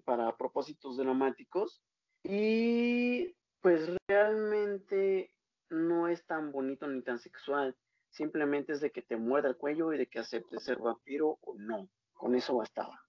[0.05, 1.81] para propósitos dramáticos
[2.23, 5.33] y pues realmente
[5.69, 7.75] no es tan bonito ni tan sexual.
[8.17, 11.53] Simplemente es de que te muerda el cuello y de que aceptes ser vampiro o
[11.53, 11.87] no.
[12.13, 12.99] Con eso bastaba.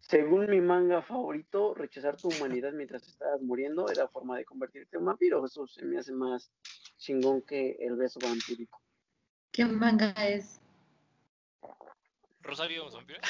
[0.00, 5.04] Según mi manga favorito, rechazar tu humanidad mientras estabas muriendo era forma de convertirte en
[5.04, 5.44] vampiro.
[5.44, 6.50] Eso se me hace más
[6.96, 8.82] chingón que el beso vampírico.
[9.52, 10.60] ¿Qué manga es?
[12.40, 13.20] Rosario Vampiro.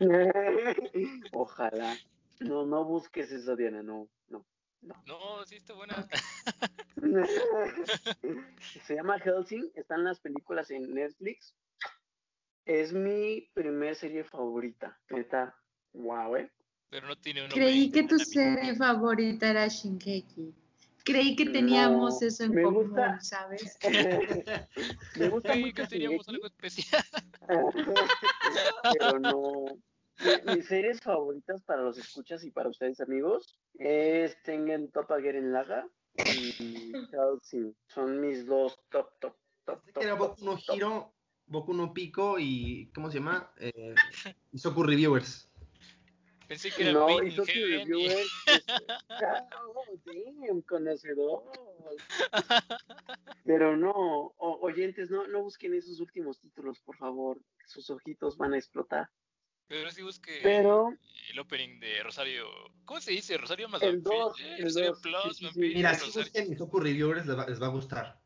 [1.32, 1.96] Ojalá.
[2.40, 4.46] No, no busques eso, Diana, no, no.
[4.82, 6.06] No, sí está buena.
[8.84, 11.54] Se llama Helsing, están las películas en Netflix.
[12.64, 14.98] Es mi primer serie favorita.
[15.10, 15.56] Neta,
[15.92, 16.50] wow, eh.
[16.90, 20.54] Pero no tiene Creí que tu serie favorita era Shinkeki.
[21.04, 23.76] Creí que teníamos eso en común, ¿sabes?
[25.16, 27.04] me gusta mucho que teníamos algo especial.
[28.98, 29.64] Pero no.
[30.54, 35.88] Mis series favoritas para los escuchas y para ustedes amigos es Tengen Topa en Laga
[36.14, 37.74] y Hellsing.
[37.88, 40.02] Son mis dos top, top, top, top.
[40.02, 41.12] Era Boku no Hiro,
[41.46, 43.52] Boku no Pico y ¿cómo se llama?
[43.58, 43.94] Eh,
[44.52, 45.48] Isoku Reviewers.
[46.46, 48.30] Pensé que era no, Isoku Reviewers.
[50.04, 51.42] damn, conocedor.
[53.44, 57.40] Pero no, oyentes, no, no busquen esos últimos títulos, por favor.
[57.66, 59.08] Sus ojitos van a explotar.
[59.72, 60.92] Pero si busque Pero,
[61.30, 62.44] el opening de Rosario.
[62.84, 63.38] ¿Cómo se dice?
[63.38, 67.46] Rosario más el 2, el Rosario Plus, sí, Mira, si busquen Isoku Reviewers les va,
[67.46, 68.20] les va a gustar.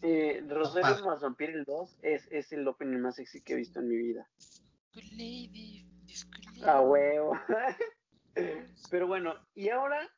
[0.00, 3.80] Eh, Rosario más Vampire el 2 es, es el opening más sexy que he visto
[3.80, 4.26] en mi vida.
[6.64, 7.38] A huevo.
[8.90, 10.10] Pero bueno, y ahora,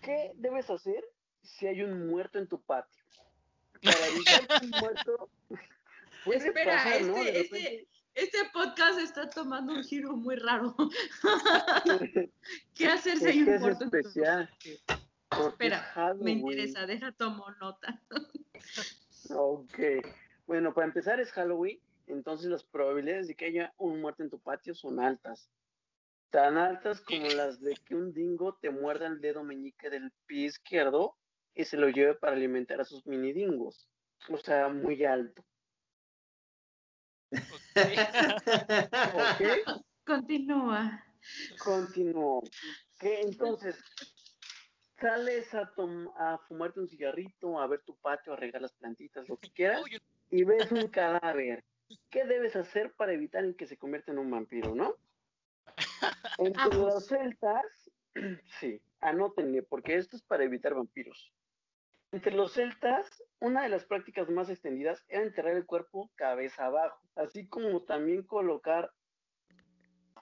[0.00, 1.04] ¿qué debes hacer
[1.42, 3.04] si hay un muerto en tu patio?
[3.82, 5.30] Para evitar un muerto.
[6.24, 7.16] Espera, pasar, ¿no?
[7.18, 7.88] este, este,
[8.18, 10.74] este podcast está tomando un giro muy raro.
[12.74, 13.84] ¿Qué hacer si hay un muerto?
[13.84, 14.50] especial.
[15.30, 18.02] Espera, me interesa, deja tomo nota.
[19.30, 19.78] ok.
[20.46, 24.40] Bueno, para empezar es Halloween, entonces las probabilidades de que haya un muerto en tu
[24.40, 25.48] patio son altas.
[26.30, 30.46] Tan altas como las de que un dingo te muerda el dedo meñique del pie
[30.46, 31.16] izquierdo
[31.54, 33.88] y se lo lleve para alimentar a sus mini dingos.
[34.28, 35.44] O sea, muy alto.
[37.30, 37.96] Okay.
[40.04, 41.04] Continúa.
[41.62, 42.42] Continúo.
[42.98, 43.76] Que entonces
[44.98, 45.70] sales a,
[46.16, 49.82] a fumarte un cigarrito, a ver tu patio, a regar las plantitas, lo que quieras,
[50.30, 51.64] y ves un cadáver.
[52.10, 54.96] ¿Qué debes hacer para evitar que se convierta en un vampiro, no?
[56.38, 57.06] Entre ah, los pues.
[57.06, 57.90] celtas,
[58.60, 61.32] sí, anótenle, porque esto es para evitar vampiros.
[62.10, 67.02] Entre los celtas, una de las prácticas más extendidas era enterrar el cuerpo cabeza abajo,
[67.16, 68.90] así como también colocar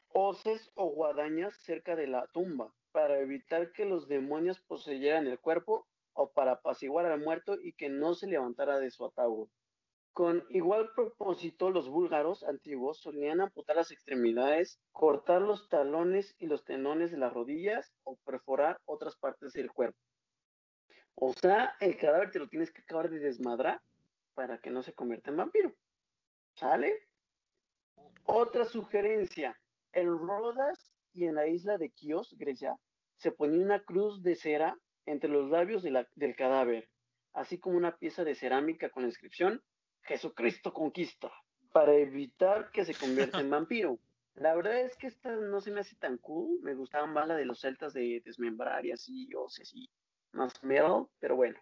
[0.09, 5.87] hoces o guadañas cerca de la tumba, para evitar que los demonios poseyeran el cuerpo
[6.12, 9.49] o para apaciguar al muerto y que no se levantara de su ataúd.
[10.12, 16.64] Con igual propósito, los búlgaros antiguos solían amputar las extremidades, cortar los talones y los
[16.64, 20.05] tenones de las rodillas o perforar otras partes del cuerpo.
[21.18, 23.80] O sea, el cadáver te lo tienes que acabar de desmadrar
[24.34, 25.74] para que no se convierta en vampiro.
[26.54, 27.08] ¿Sale?
[28.24, 29.58] Otra sugerencia.
[29.92, 32.76] En Rodas y en la isla de Kios, Grecia,
[33.16, 36.90] se ponía una cruz de cera entre los labios del cadáver,
[37.32, 39.62] así como una pieza de cerámica con la inscripción
[40.02, 41.32] Jesucristo conquista,
[41.72, 43.98] para evitar que se convierta en vampiro.
[44.34, 47.36] La verdad es que esta no se me hace tan cool, me gustaba más la
[47.36, 49.88] de los celtas de desmembrar y así, o sea, sí,
[50.37, 51.59] más metal, pero bueno.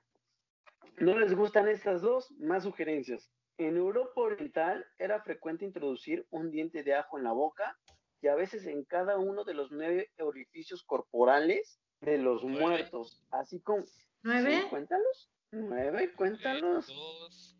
[0.99, 2.31] ¿No les gustan estas dos?
[2.33, 3.31] Más sugerencias.
[3.57, 7.79] En Europa Oriental era frecuente introducir un diente de ajo en la boca
[8.21, 13.61] y a veces en cada uno de los nueve orificios corporales de los muertos, así
[13.61, 13.85] como...
[14.23, 14.67] ¿Nueve?
[14.71, 15.31] cuéntalos.
[15.51, 16.87] Nueve, cuéntalos.
[16.87, 17.57] Dos.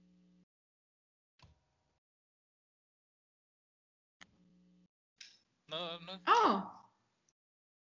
[5.69, 6.23] No, no.
[6.27, 6.91] Oh.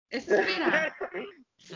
[0.10, 0.96] Espera.
[1.58, 1.76] ¿Sí?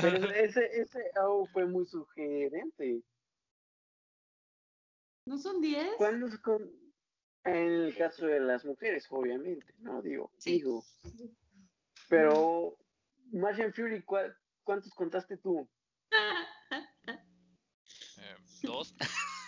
[0.00, 3.02] Pero ese, ese ajo fue muy sugerente.
[5.26, 5.92] ¿No son diez?
[5.96, 6.70] ¿Cuándo es con...
[7.44, 10.02] En el caso de las mujeres, obviamente, ¿no?
[10.02, 10.52] Digo, Sí.
[10.58, 10.84] digo.
[12.08, 12.76] Pero,
[13.32, 15.66] Martian Fury, ¿cuál- ¿cuántos contaste tú?
[18.18, 18.94] Eh, dos.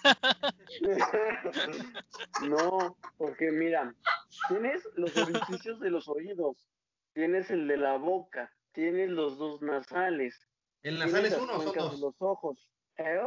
[2.48, 3.94] no, porque mira,
[4.48, 6.66] tienes los orificios de los oídos,
[7.12, 10.38] tienes el de la boca, tienes los dos nasales,
[10.82, 12.00] ¿El nasal es uno o son dos?
[12.00, 12.68] los ojos.
[12.96, 13.20] ¿Eh?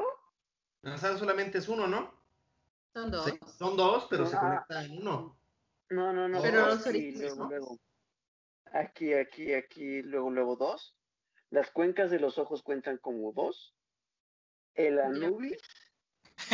[0.83, 2.13] El nasal solamente es uno, ¿no?
[2.93, 3.25] Son dos.
[3.25, 4.39] Sí, son dos, pero se Ah.
[4.39, 5.37] conecta en uno.
[5.89, 6.41] No, no, no.
[6.41, 7.49] Pero aquí, orificios, luego, ¿no?
[7.49, 7.79] luego.
[8.73, 10.97] Aquí, aquí, aquí, luego, luego dos.
[11.49, 13.73] Las cuencas de los ojos cuentan como dos.
[14.73, 15.57] El anubis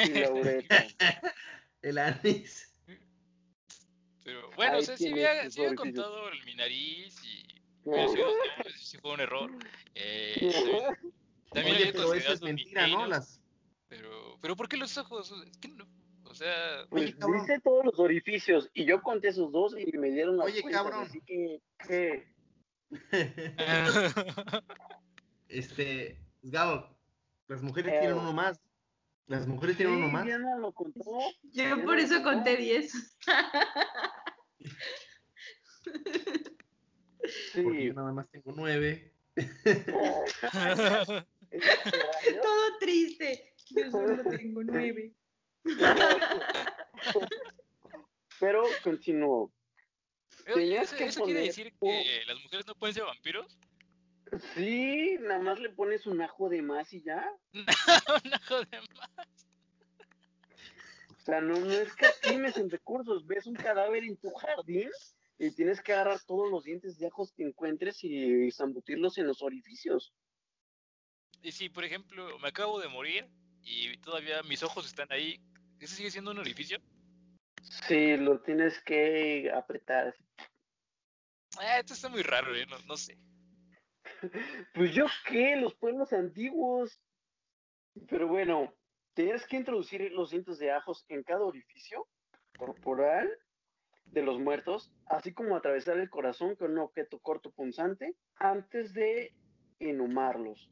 [0.05, 0.85] y la uretra.
[1.81, 2.67] El anís.
[4.23, 7.47] Pero bueno, Ahí o sea, sí había, sí había contado el, mi nariz y.
[7.83, 8.19] Pero sí,
[8.79, 9.51] sí fue un error.
[9.95, 10.83] Eh, también
[11.53, 13.07] también Oye, había pero eso es mentira, ¿no?
[13.07, 13.39] Las...
[13.87, 15.33] Pero, pero ¿por qué los ojos?
[15.49, 15.85] Es que no,
[16.23, 17.41] o sea, Pues Oye, cabrón.
[17.41, 20.83] dice todos los orificios y yo conté esos dos y me dieron las Oye, cuentas,
[20.83, 21.03] cabrón.
[21.05, 22.31] así que, que
[25.49, 26.97] este, Gabo,
[27.47, 28.59] las mujeres Eh, tienen uno más.
[29.27, 30.25] Las mujeres tienen uno más.
[30.25, 31.01] Diana lo contó.
[31.53, 33.17] Yo por eso conté diez.
[37.23, 37.61] Sí.
[37.61, 39.13] Porque yo nada más tengo nueve.
[41.51, 43.53] Este Todo triste.
[43.69, 45.13] Yo solo tengo nueve.
[48.39, 49.51] Pero continúo.
[50.45, 53.59] ¿Eso, que eso quiere decir que las mujeres no pueden ser vampiros?
[54.55, 57.29] Sí, nada más le pones un ajo de más y ya.
[57.53, 59.47] Un ajo de más.
[61.09, 63.27] O sea, no, no es que estimes en recursos.
[63.27, 64.89] Ves un cadáver en tu jardín
[65.41, 69.41] y tienes que agarrar todos los dientes de ajos que encuentres y zambutirlos en los
[69.41, 70.13] orificios.
[71.41, 73.27] Y si, por ejemplo, me acabo de morir
[73.63, 75.41] y todavía mis ojos están ahí,
[75.79, 76.77] ¿ese sigue siendo un orificio?
[77.87, 80.15] Sí, lo tienes que apretar.
[81.57, 82.67] Ah, esto está muy raro, ¿eh?
[82.67, 83.17] no, no sé.
[84.75, 87.01] Pues yo qué, los pueblos antiguos.
[88.07, 88.71] Pero bueno,
[89.15, 92.07] tenías que introducir los dientes de ajos en cada orificio
[92.59, 93.27] corporal
[94.11, 99.33] de los muertos, así como atravesar el corazón con un objeto corto punzante antes de
[99.79, 100.71] inhumarlos.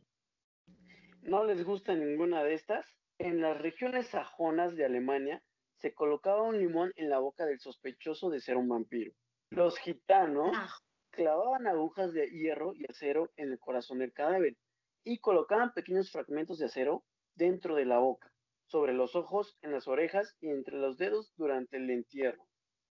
[1.22, 2.86] ¿No les gusta ninguna de estas?
[3.18, 5.44] En las regiones sajonas de Alemania
[5.78, 9.14] se colocaba un limón en la boca del sospechoso de ser un vampiro.
[9.50, 10.70] Los gitanos Ah,
[11.12, 14.56] clavaban agujas de hierro y acero en el corazón del cadáver
[15.04, 17.04] y colocaban pequeños fragmentos de acero
[17.36, 18.32] dentro de la boca,
[18.66, 22.49] sobre los ojos, en las orejas y entre los dedos durante el entierro.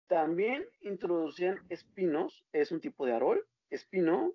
[0.08, 4.34] También introducían espinos, es un tipo de arol, espino,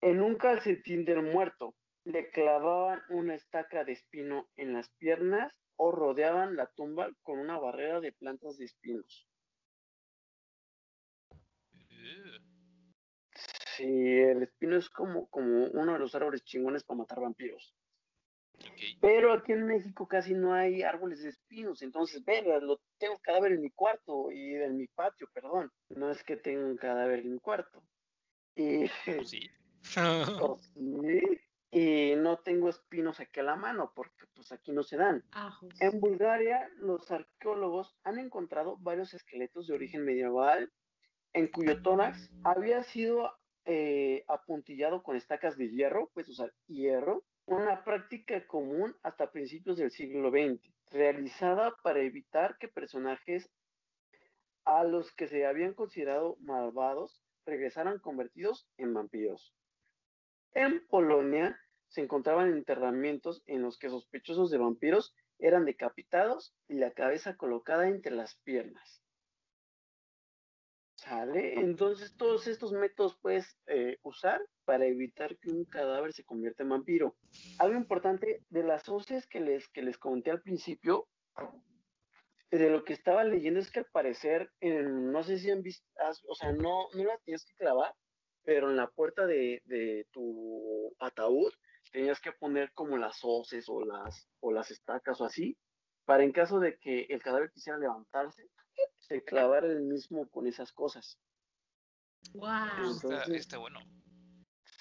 [0.00, 1.74] en un calcetín del muerto.
[2.04, 7.58] Le clavaban una estaca de espino en las piernas o rodeaban la tumba con una
[7.58, 9.28] barrera de plantas de espinos.
[13.76, 17.74] Sí, el espino es como, como uno de los árboles chingones para matar vampiros.
[19.00, 23.52] Pero aquí en México casi no hay árboles de espinos, entonces, verga, lo tengo cadáver
[23.52, 25.70] en mi cuarto y en mi patio, perdón.
[25.90, 27.82] No es que tenga un cadáver en mi cuarto.
[28.54, 28.84] Y,
[29.20, 29.50] ¿O sí?
[30.40, 31.20] oh, sí,
[31.70, 35.24] y no tengo espinos aquí a la mano, porque pues aquí no se dan.
[35.32, 35.74] ajos.
[35.80, 40.70] En Bulgaria, los arqueólogos han encontrado varios esqueletos de origen medieval
[41.32, 43.32] en cuyo tórax había sido
[43.64, 49.90] eh, apuntillado con estacas de hierro, pues usar hierro, una práctica común hasta principios del
[49.90, 53.50] siglo XX, realizada para evitar que personajes
[54.64, 59.54] a los que se habían considerado malvados regresaran convertidos en vampiros.
[60.54, 66.92] En Polonia se encontraban enterramientos en los que sospechosos de vampiros eran decapitados y la
[66.92, 69.01] cabeza colocada entre las piernas.
[71.02, 71.54] ¿Sale?
[71.58, 76.68] Entonces todos estos métodos puedes eh, usar para evitar que un cadáver se convierta en
[76.68, 77.16] vampiro.
[77.58, 81.08] Algo importante de las hoces que les, que les comenté al principio,
[82.52, 85.84] de lo que estaba leyendo es que al parecer, en- no sé si han visto,
[86.28, 87.92] o sea, no, no las tienes que clavar,
[88.44, 91.52] pero en la puerta de, de tu ataúd
[91.90, 95.56] tenías que que poner como las hoces o las, o las estacas o así,
[96.04, 98.44] para en caso de que el cadáver quisiera levantarse,
[99.02, 101.18] se clavara el mismo con esas cosas.
[102.34, 103.00] Wow.
[103.34, 103.80] está, bueno.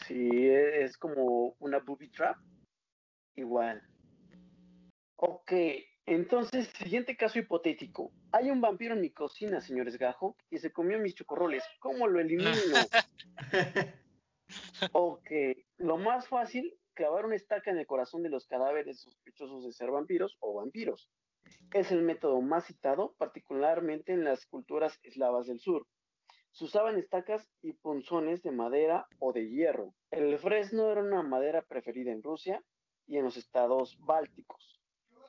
[0.08, 2.38] Sí, e, es como una booby trap.
[3.36, 3.82] Igual.
[5.16, 5.52] Ok,
[6.06, 8.12] entonces, siguiente caso hipotético.
[8.32, 11.64] Hay un vampiro en mi cocina, señores Gajo, y se comió mis chocorroles.
[11.80, 12.52] ¿Cómo lo elimino?
[14.94, 15.32] ok,
[15.78, 19.92] lo más fácil, clavar una estaca en el corazón de los cadáveres sospechosos de ser
[19.92, 21.10] vampiros o vampiros.
[21.74, 25.88] Es el método más citado, particularmente en las culturas eslavas del sur.
[26.52, 29.94] Se usaban estacas y punzones de madera o de hierro.
[30.12, 32.62] El fresno era una madera preferida en Rusia
[33.08, 34.82] y en los estados bálticos.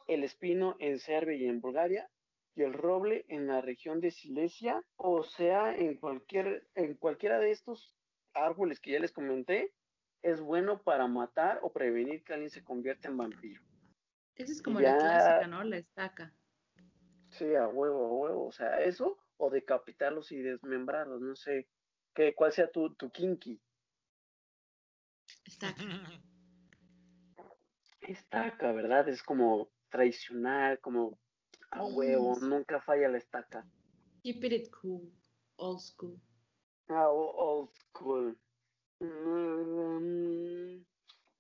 [0.09, 2.11] El espino en Serbia y en Bulgaria
[2.57, 7.53] y el roble en la región de Silesia, o sea, en cualquier en cualquiera de
[7.53, 7.95] estos
[8.35, 9.73] árboles que ya les comenté,
[10.23, 13.63] es bueno para matar o prevenir que alguien se convierta en vampiro.
[14.37, 15.63] Esa es como la clásica, ¿no?
[15.65, 16.35] La estaca.
[17.31, 18.47] Sí, a huevo, a huevo.
[18.47, 21.69] O sea, eso o decapitarlos y desmembrarlos, no sé.
[22.15, 23.61] ¿qué, ¿Cuál sea tu, tu kinky?
[25.45, 25.83] Estaca.
[28.01, 29.09] Estaca, ¿verdad?
[29.09, 31.19] Es como tradicional, como
[31.71, 33.67] a huevo, nunca falla la estaca.
[34.23, 35.11] Keep it cool,
[35.57, 36.21] old school.
[36.89, 38.37] Ah, old school.
[39.01, 40.62] Mm,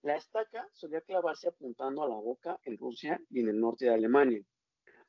[0.02, 3.94] la estaca solía clavarse apuntando a la boca en Rusia y en el norte de
[3.94, 4.42] Alemania,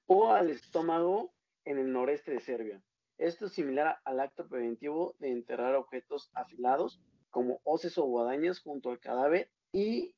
[0.06, 1.34] o al estómago
[1.66, 2.82] en el noreste de Serbia.
[3.18, 8.92] Esto es similar al acto preventivo de enterrar objetos afilados como hoces o guadañas junto
[8.92, 10.16] al cadáver y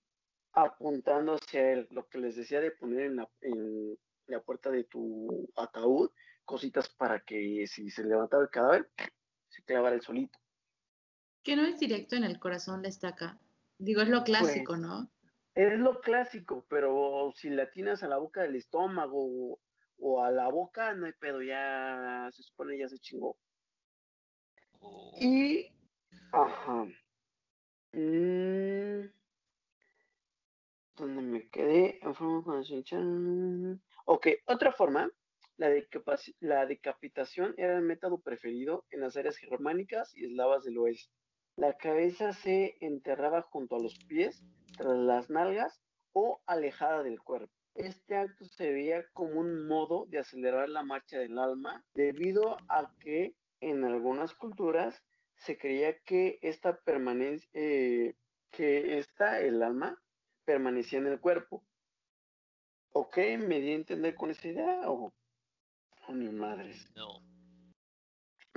[0.53, 1.87] apuntando hacia él.
[1.91, 3.11] Lo que les decía de poner
[3.41, 3.97] en
[4.27, 6.11] la, puerta de tu ataúd
[6.45, 8.89] cositas para que si se levantaba el cadáver,
[9.49, 10.37] se clavara el solito.
[11.43, 13.39] Que no es directo en el corazón la estaca.
[13.77, 15.09] Digo, es lo clásico, Pues, ¿no?
[15.55, 19.19] Es lo clásico, pero si la atinas a la boca del estómago
[19.53, 19.59] o,
[19.99, 23.37] o a la boca, no hay pedo, ya se supone ya se chingó.
[24.81, 25.71] Oh, Y,
[26.31, 26.87] ajá.
[27.93, 29.09] Mm,
[30.97, 31.99] ¿Dónde me quedé?
[32.01, 35.09] En forma con la chan- Ok, otra forma,
[35.57, 35.69] la,
[36.39, 41.13] la decapitación era el método preferido en las áreas germánicas y eslavas del oeste.
[41.57, 44.43] La cabeza se enterraba junto a los pies,
[44.77, 45.81] tras las nalgas
[46.13, 47.53] o alejada del cuerpo.
[47.75, 52.93] Este acto se veía como un modo de acelerar la marcha del alma debido a
[52.99, 55.01] que en algunas culturas
[55.35, 60.01] se creía que esta permanencia, que esta, el alma,
[60.45, 61.63] permanecía en el cuerpo.
[62.93, 63.17] ¿Ok?
[63.39, 64.89] ¿Me di a entender con esa idea?
[64.89, 65.13] ¿O
[66.07, 66.91] o ni madres?
[66.95, 67.21] no.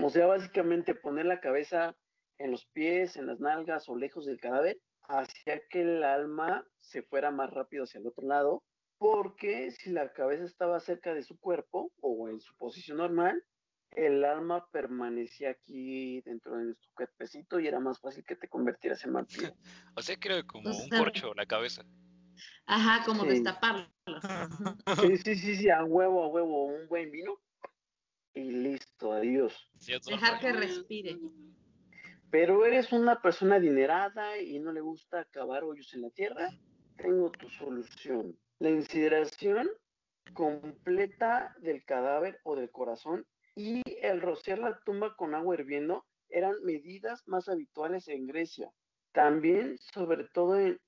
[0.00, 1.96] O sea, básicamente poner la cabeza
[2.38, 7.02] en los pies, en las nalgas o lejos del cadáver, hacía que el alma se
[7.02, 8.62] fuera más rápido hacia el otro lado,
[8.98, 13.42] porque si la cabeza estaba cerca de su cuerpo o en su posición normal,
[13.92, 19.04] el alma permanecía aquí dentro de nuestro cuerpecito y era más fácil que te convirtieras
[19.04, 19.54] en vampiro.
[19.96, 21.84] O sea que era como O un corcho la cabeza.
[22.66, 23.30] Ajá, como Sí.
[23.30, 23.88] destaparlo.
[25.00, 27.40] Sí, sí, sí, sí, a huevo, a huevo, un buen vino
[28.34, 29.70] y listo, adiós.
[29.78, 31.18] Sí, Dejar que respire.
[32.30, 36.50] Pero eres una persona adinerada y no le gusta cavar hoyos en la tierra,
[36.98, 38.38] tengo tu solución.
[38.58, 39.70] La incineración
[40.34, 43.26] completa del cadáver o del corazón
[43.56, 48.70] y el rociar la tumba con agua hirviendo eran medidas más habituales en Grecia.
[49.12, 50.78] También, sobre todo en,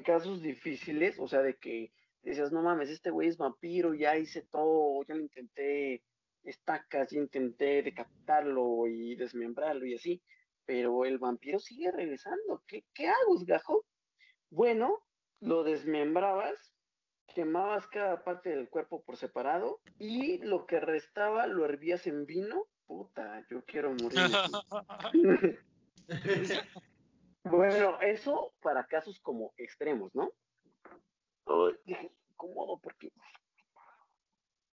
[0.00, 1.92] casos difíciles, o sea, de que
[2.22, 6.02] decías, no mames, este güey es vampiro, ya hice todo, ya lo intenté
[6.42, 10.22] estacas, ya intenté decapitarlo y desmembrarlo y así
[10.66, 12.62] pero el vampiro sigue regresando.
[12.66, 13.86] ¿Qué, qué hago, gajo?
[14.50, 15.02] Bueno,
[15.40, 16.74] lo desmembrabas,
[17.34, 22.66] quemabas cada parte del cuerpo por separado y lo que restaba lo hervías en vino.
[22.86, 24.20] Puta, yo quiero morir.
[27.44, 30.32] bueno, eso para casos como extremos, ¿no?
[31.46, 33.10] Ay, dije, cómodo porque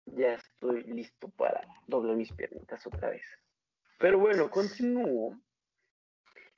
[0.07, 3.27] ya estoy listo para doblar mis piernitas otra vez.
[3.99, 5.39] Pero bueno, continúo.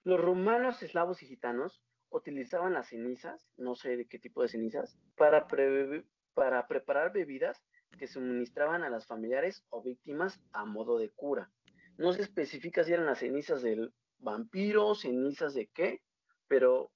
[0.04, 4.98] Los romanos, eslavos y gitanos utilizaban las cenizas, no sé de qué tipo de cenizas,
[5.16, 7.62] para, pre- para preparar bebidas
[7.98, 11.50] que suministraban a las familiares o víctimas a modo de cura.
[11.96, 16.02] No se especifica si eran las cenizas del vampiro, cenizas de qué,
[16.46, 16.92] pero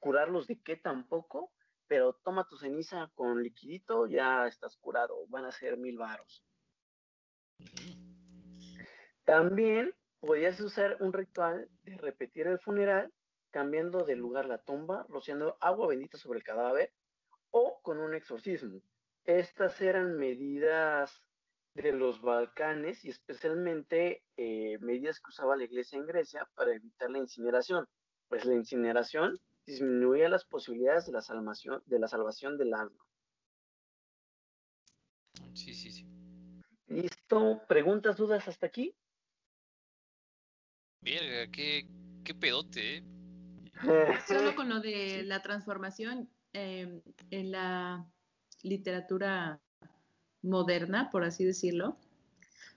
[0.00, 1.52] curarlos de qué tampoco,
[1.86, 6.44] pero toma tu ceniza con liquidito, ya estás curado, van a ser mil varos.
[9.24, 13.12] También podías usar un ritual de repetir el funeral
[13.50, 16.92] cambiando de lugar la tumba, rociando agua bendita sobre el cadáver
[17.50, 18.82] o con un exorcismo.
[19.24, 21.22] Estas eran medidas
[21.74, 27.10] de los Balcanes y especialmente eh, medidas que usaba la iglesia en Grecia para evitar
[27.10, 27.86] la incineración,
[28.28, 33.04] pues la incineración disminuía las posibilidades de la salvación, de la salvación del alma.
[35.54, 36.06] Sí, sí, sí.
[36.86, 37.62] ¿Listo?
[37.66, 38.94] ¿Preguntas, dudas hasta aquí?
[41.06, 41.86] Verga, qué,
[42.24, 43.04] qué pedote, ¿eh?
[44.26, 47.00] Solo con lo de la transformación em,
[47.30, 48.04] en la
[48.64, 49.60] literatura
[50.42, 51.96] moderna, por así decirlo,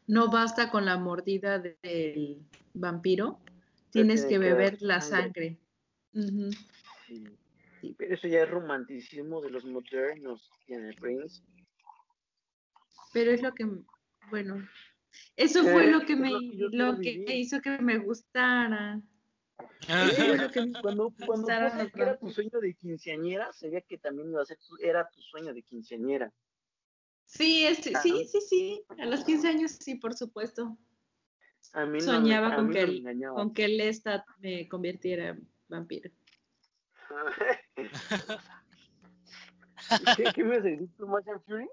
[0.05, 3.39] no basta con la mordida del vampiro,
[3.89, 5.57] tienes que beber la sangre.
[6.13, 7.95] sí.
[7.97, 11.41] pero eso ya es romanticismo de los modernos, el Prince.
[13.11, 13.67] Pero es lo que,
[14.29, 14.67] bueno,
[15.35, 16.31] eso fue lo que me,
[16.71, 19.01] lo que hizo que me gustara.
[20.81, 21.47] cuando cuando
[21.93, 25.53] que era tu sueño de quinceañera, sabía que también iba a ser era tu sueño
[25.53, 26.33] de quinceañera.
[27.25, 30.77] Sí, sí, sí, sí, a los 15 años sí, por supuesto.
[31.99, 33.03] Soñaba con, que él,
[33.35, 36.09] con que él esta me convirtiera en vampiro.
[40.17, 41.07] ¿Qué, ¿Qué, me has dicho,
[41.45, 41.69] Fury?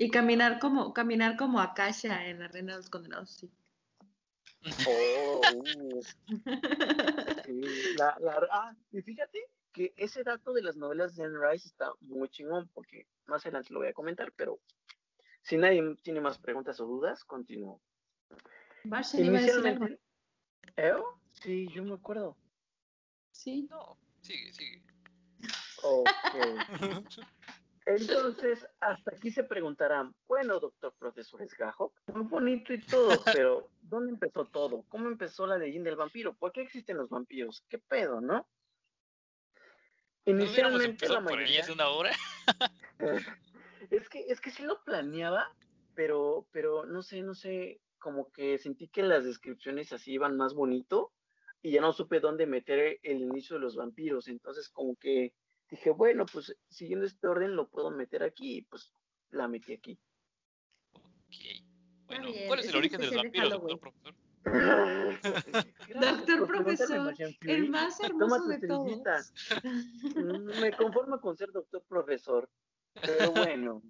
[0.00, 3.50] Y caminar como, caminar como Akasha en la Reina de los Condenados, sí.
[4.88, 6.00] Oh, uh.
[7.98, 9.38] la, la, ah, y fíjate
[9.72, 13.74] que ese dato de las novelas de Anne Rice está muy chingón, porque más adelante
[13.74, 14.58] lo voy a comentar, pero
[15.42, 17.82] si nadie tiene más preguntas o dudas, continúo.
[19.12, 20.00] Inicialmente,
[20.78, 20.94] ¿Eh?
[21.42, 22.38] Sí, yo me acuerdo.
[23.32, 23.68] Sí.
[23.70, 24.82] No, sigue, sigue.
[25.82, 26.08] Ok.
[27.96, 33.08] Entonces, hasta aquí se preguntarán, bueno, doctor profesor Esgajo, muy bonito y todo,
[33.42, 34.84] pero ¿dónde empezó todo?
[34.88, 36.34] ¿Cómo empezó la leyenda del vampiro?
[36.34, 37.64] ¿Por qué existen los vampiros?
[37.68, 38.46] ¿Qué pedo, no?
[40.24, 41.64] Inicialmente la mayoría...
[41.72, 42.12] una hora?
[43.90, 45.52] es que es que sí lo planeaba,
[45.94, 50.54] pero pero no sé, no sé, como que sentí que las descripciones así iban más
[50.54, 51.12] bonito
[51.62, 55.34] y ya no supe dónde meter el inicio de los vampiros, entonces como que
[55.70, 58.92] dije, bueno, pues siguiendo este orden lo puedo meter aquí y pues
[59.30, 59.98] la metí aquí.
[60.92, 61.64] Ok.
[62.06, 64.14] Bueno, ¿cuál es el origen de los vampiros, doctor profesor?
[66.00, 69.32] Doctor profesor, el más hermoso de todos.
[70.14, 72.48] Mm, me conformo con ser doctor profesor,
[72.94, 73.82] pero bueno.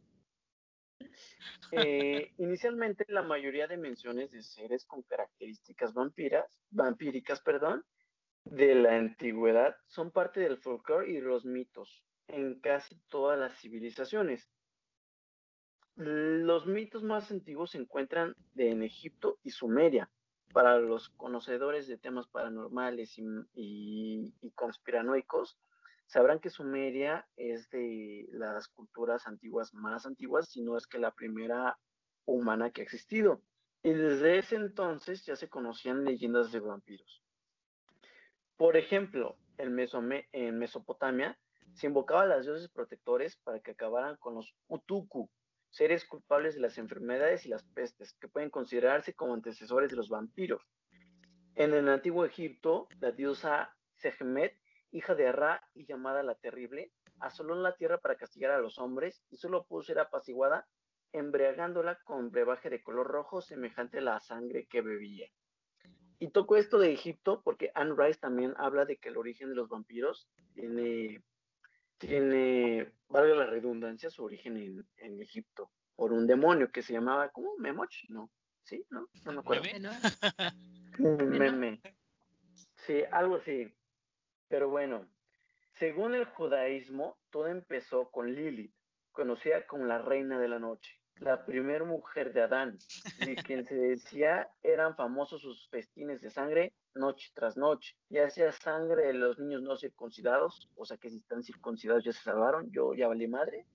[1.73, 7.85] Eh, inicialmente la mayoría de menciones de seres con características vampiras, vampíricas, perdón,
[8.45, 13.59] de la antigüedad son parte del folclore y de los mitos en casi todas las
[13.61, 14.49] civilizaciones.
[15.97, 20.11] Los mitos más antiguos se encuentran en Egipto y Sumeria,
[20.53, 23.15] para los conocedores de temas paranormales
[23.55, 25.59] y, conspiranoicos,
[26.07, 31.13] sabrán que Sumeria es de las culturas antiguas más antiguas, si no es que la
[31.13, 31.79] primera
[32.25, 33.43] humana que ha existido.
[33.83, 37.20] Y desde ese entonces ya se conocían leyendas de vampiros.
[38.61, 41.39] Por ejemplo, en, Mesopotamia
[41.73, 45.31] se invocaba a los dioses protectores para que acabaran con los Utuku,
[45.71, 50.11] seres culpables de las enfermedades y las pestes, que pueden considerarse como antecesores de los
[50.11, 50.61] vampiros.
[51.55, 57.55] En el antiguo Egipto, la diosa Sekhmet, hija de Ra y llamada la Terrible, asoló
[57.55, 60.69] la tierra para castigar a los hombres y solo pudo ser apaciguada
[61.13, 65.31] embriagándola con brebaje de color rojo semejante a la sangre que bebía.
[66.21, 69.55] Y toco esto de Egipto porque Anne Rice también habla de que el origen de
[69.57, 71.25] los vampiros tiene
[72.01, 77.57] tiene, valga la redundancia, su origen en, Egipto, por un demonio que se llamaba, ¿cómo?
[77.59, 78.09] ¿Memoch?
[78.09, 78.31] No,
[78.63, 78.87] ¿sí?
[78.89, 79.07] ¿No?
[79.25, 79.65] No me acuerdo.
[80.99, 81.81] Meme.
[82.87, 83.71] Sí, algo así.
[84.49, 85.07] Pero bueno,
[85.75, 88.75] según el judaísmo, todo empezó con Lilith,
[89.13, 92.79] conocida como la reina de la noche la primera mujer de Adán,
[93.21, 98.53] y quien se decía eran famosos sus festines de sangre noche tras noche, ya sea
[98.53, 102.71] sangre de los niños no circuncidados, o sea que si están circuncidados ya se salvaron,
[102.73, 103.67] yo ya valí madre,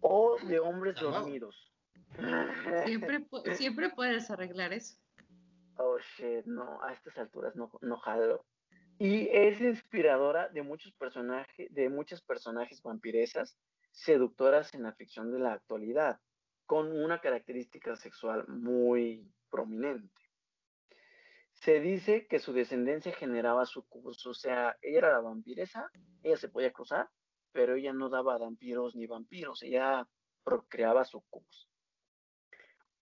[0.00, 1.72] o de hombres dormidos.
[2.84, 3.26] Siempre,
[3.56, 4.96] siempre puedes arreglar eso.
[5.76, 8.44] Oh shit, no, a estas alturas no, no jalo.
[8.98, 13.58] Y es inspiradora de muchos personajes, de muchos personajes vampiresas
[13.94, 16.20] seductoras en la ficción de la actualidad,
[16.66, 20.20] con una característica sexual muy prominente.
[21.52, 25.88] Se dice que su descendencia generaba sucubos, o sea, ella era la vampiresa,
[26.22, 27.08] ella se podía cruzar,
[27.52, 30.06] pero ella no daba vampiros ni vampiros, ella
[30.42, 31.70] procreaba sucubos.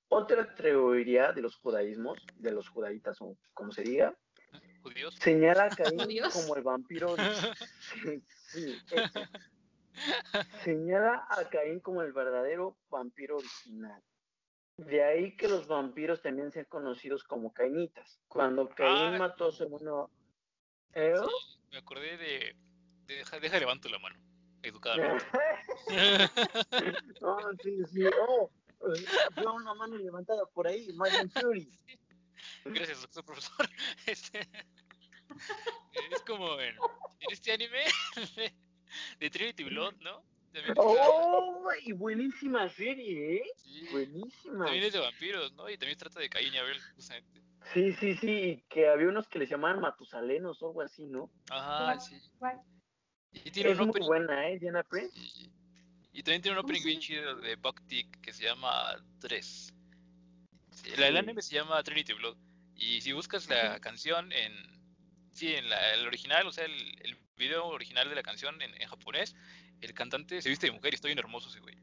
[0.09, 4.15] Otra teoría de los judaísmos, de los judaítas o como se diga,
[4.83, 5.15] judíos.
[5.15, 6.35] Señala a Caín ¿Judíos?
[6.35, 7.17] como el vampiro.
[8.53, 9.01] Sí, sí.
[10.65, 14.03] Señala a Caín como el verdadero vampiro original.
[14.77, 18.19] De ahí que los vampiros también sean conocidos como cainitas.
[18.29, 19.19] Cuando Caín Ah.
[19.19, 20.11] mató a su hermano.
[20.95, 21.15] ¿Eh?
[21.17, 22.57] Sí, me acordé de,
[23.07, 24.17] de deja, deja levanto la mano,
[24.63, 25.25] educadamente.
[27.21, 28.05] no, sí, sí.
[28.29, 28.51] Oh,
[29.37, 31.71] veo una mano levantada por ahí, Martian Fury.
[32.65, 33.69] Gracias, doctor profesor.
[34.07, 34.41] Este,
[36.11, 36.75] es como en,
[37.21, 37.85] en este anime
[39.19, 40.23] de, Trinity Blood, ¿no?
[40.53, 43.43] También, Oh, y buenísima serie, ¿eh?
[43.57, 44.65] sí, Buenísima.
[44.67, 45.69] también es de vampiros, ¿no?
[45.71, 47.41] Y también trata de Caín y Abel, justamente.
[47.73, 51.31] Sí, sí, sí, que había unos que les llamaban matusalenos o algo así, ¿no?
[51.49, 52.17] Ajá, sí.
[53.33, 54.07] Y tiene Es un muy opening.
[54.09, 54.59] buena, ¿eh?
[54.59, 55.19] Diana Prince.
[55.19, 55.51] Y,
[56.13, 59.73] y también tiene un ¿Cómo opening bien chido de Bucktick que se llama 3.
[60.85, 61.17] el, el Sí.
[61.17, 62.37] anime se llama Trinity Blood.
[62.77, 64.53] Y si buscas la canción en.
[65.33, 66.75] Sí, en la, el original, o sea, el,
[67.07, 69.35] el video original de la canción en, en japonés,
[69.81, 71.77] el cantante se viste de mujer y está bien hermoso ese güey.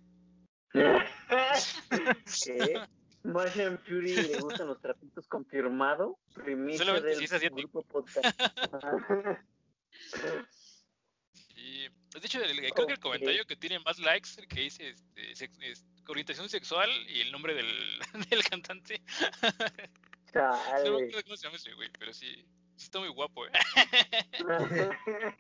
[0.72, 2.82] ¿Qué?
[3.24, 6.18] Martian Fury le gustan los trapitos confirmado.
[6.34, 8.26] Primicia del grupo podcast.
[11.56, 14.90] Y, de hecho, el- creo que el comentario que tiene más likes, el que dice
[14.90, 18.00] este, sex- es- orientación sexual y el nombre del,
[18.30, 19.02] del cantante.
[19.42, 20.88] No Chale.
[20.90, 22.46] acuerdo cómo se llama ese güey, pero sí
[22.84, 23.52] está muy guapo, ¿eh?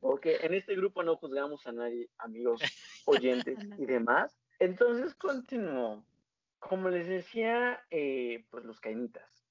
[0.00, 2.60] ok, en este grupo no juzgamos a nadie, amigos,
[3.06, 4.36] oyentes y demás.
[4.58, 6.04] Entonces continúo.
[6.58, 9.44] Como les decía, eh, pues los cainitas.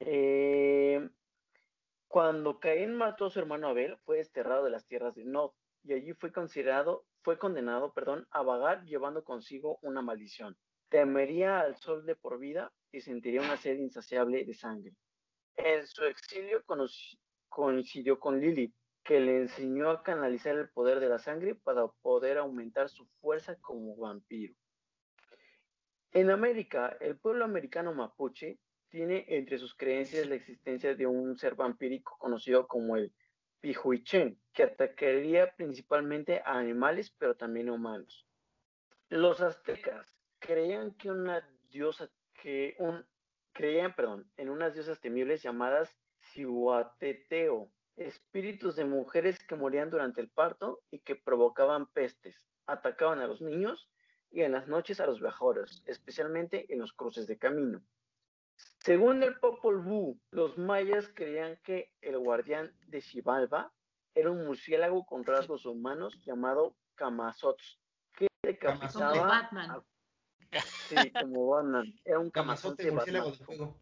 [0.00, 1.08] Eh,
[2.06, 5.52] cuando Caín mató a su hermano Abel, fue desterrado de las tierras de Nod
[5.84, 10.56] y allí fue considerado, fue condenado, perdón, a vagar llevando consigo una maldición.
[10.88, 14.92] Temería al sol de por vida y sentiría una sed insaciable de sangre.
[15.58, 16.64] En su exilio
[17.48, 22.38] coincidió con Lilith, que le enseñó a canalizar el poder de la sangre para poder
[22.38, 24.54] aumentar su fuerza como vampiro.
[26.12, 31.56] En América, el pueblo americano mapuche tiene entre sus creencias la existencia de un ser
[31.56, 33.12] vampírico conocido como el
[33.60, 38.26] Pijuichen, que atacaría principalmente a animales, pero también a humanos.
[39.08, 42.08] Los aztecas creían que una diosa,
[42.40, 43.04] que un,
[43.58, 45.90] creían, perdón, en unas diosas temibles llamadas
[46.32, 53.26] Cihuateteo, espíritus de mujeres que morían durante el parto y que provocaban pestes, atacaban a
[53.26, 53.90] los niños
[54.30, 57.82] y en las noches a los viajeros, especialmente en los cruces de camino.
[58.78, 63.72] Según el Popol Vuh, los mayas creían que el guardián de Xibalba
[64.14, 67.80] era un murciélago con rasgos humanos llamado Camazotz,
[68.12, 69.70] que Como decapitaba Batman.
[69.72, 69.84] a-
[70.88, 71.94] Sí, como Batman.
[72.04, 73.76] Era un Camazote, murciélago de fuego.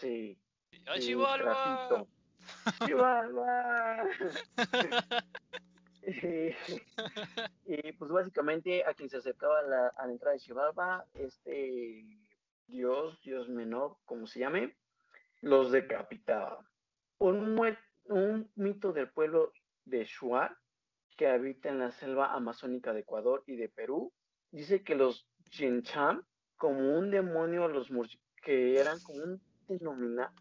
[0.00, 0.38] Sí.
[0.86, 2.08] ¡Ah, sí, ratito.
[2.86, 4.08] Chihuahua.
[6.06, 6.54] y,
[7.66, 12.04] y, pues básicamente a quien se acercaba a la, a la entrada de Chihuahua, este
[12.68, 14.76] dios, dios menor, como se llame,
[15.40, 16.64] los decapitaba.
[17.18, 17.58] Un,
[18.04, 19.52] un mito del pueblo
[19.84, 20.56] de Shuar,
[21.16, 24.12] que habita en la selva amazónica de Ecuador y de Perú,
[24.50, 26.22] dice que los Chincham,
[26.56, 30.32] como un demonio, los murci- que eran como un denomina,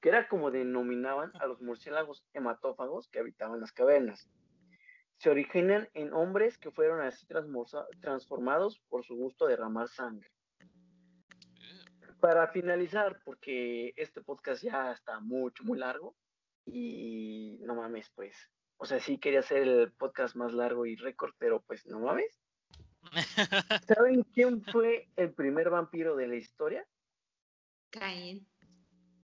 [0.00, 4.28] que era como denominaban a los murciélagos hematófagos que habitaban las cavernas.
[5.16, 7.26] Se originan en hombres que fueron así
[8.00, 10.30] transformados por su gusto a derramar sangre.
[12.20, 16.14] Para finalizar, porque este podcast ya está mucho, muy largo
[16.64, 18.36] y no mames, pues,
[18.76, 22.40] o sea, sí quería hacer el podcast más largo y récord, pero pues no mames.
[23.86, 26.86] ¿Saben quién fue el primer vampiro de la historia?
[27.90, 28.46] Caín.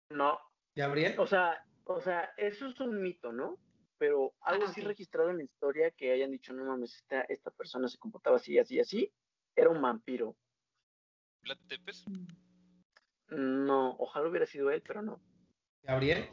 [0.09, 0.39] No,
[0.75, 1.15] ¿Gabriel?
[1.19, 3.57] o sea, o sea, eso es un mito, ¿no?
[3.97, 7.51] Pero algo Ah, así registrado en la historia que hayan dicho, no mames, esta, esta
[7.51, 9.13] persona se comportaba así, así, así,
[9.55, 10.35] era un vampiro.
[11.43, 12.05] ¿Vlad Tepes?
[13.27, 15.21] No, ojalá hubiera sido él, pero no.
[15.83, 16.29] ¿Gabriel?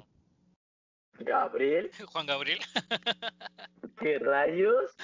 [1.19, 2.59] Gabriel, ¿Juan Gabriel?
[3.99, 4.95] ¿qué rayos?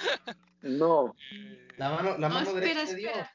[0.63, 3.13] No, Eh, La mano, la No, mano espera, derecha de Dios.
[3.13, 3.33] espera.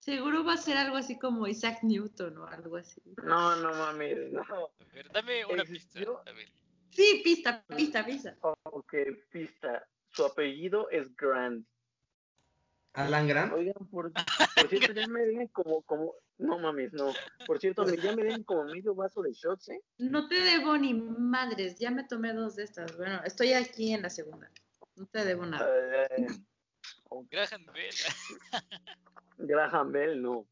[0.00, 3.00] Seguro va a ser algo así como Isaac Newton o algo así.
[3.22, 4.42] no, no mames, no.
[4.42, 5.72] a ver, dame una pista.
[5.98, 6.20] ¿Existió?
[6.26, 6.48] A ver.
[6.90, 8.36] Sí, pista, pista, pista.
[8.40, 8.94] Ok,
[9.30, 9.84] pista.
[10.10, 11.66] Su apellido es Grant.
[12.92, 13.52] Alan Grant.
[13.54, 17.12] Oigan, por, por cierto, ya me den como, como, no mames, no.
[17.46, 19.80] Por cierto, me- ya me den como medio vaso de shots, ¿eh?
[19.98, 22.96] No te debo ni madres, ya me tomé dos de estas.
[22.96, 24.50] Bueno, estoy aquí en la segunda.
[24.96, 25.68] No te debo nada.
[26.10, 26.26] Eh,
[27.30, 27.94] Graham Bell.
[29.38, 30.46] Graham Bell, no.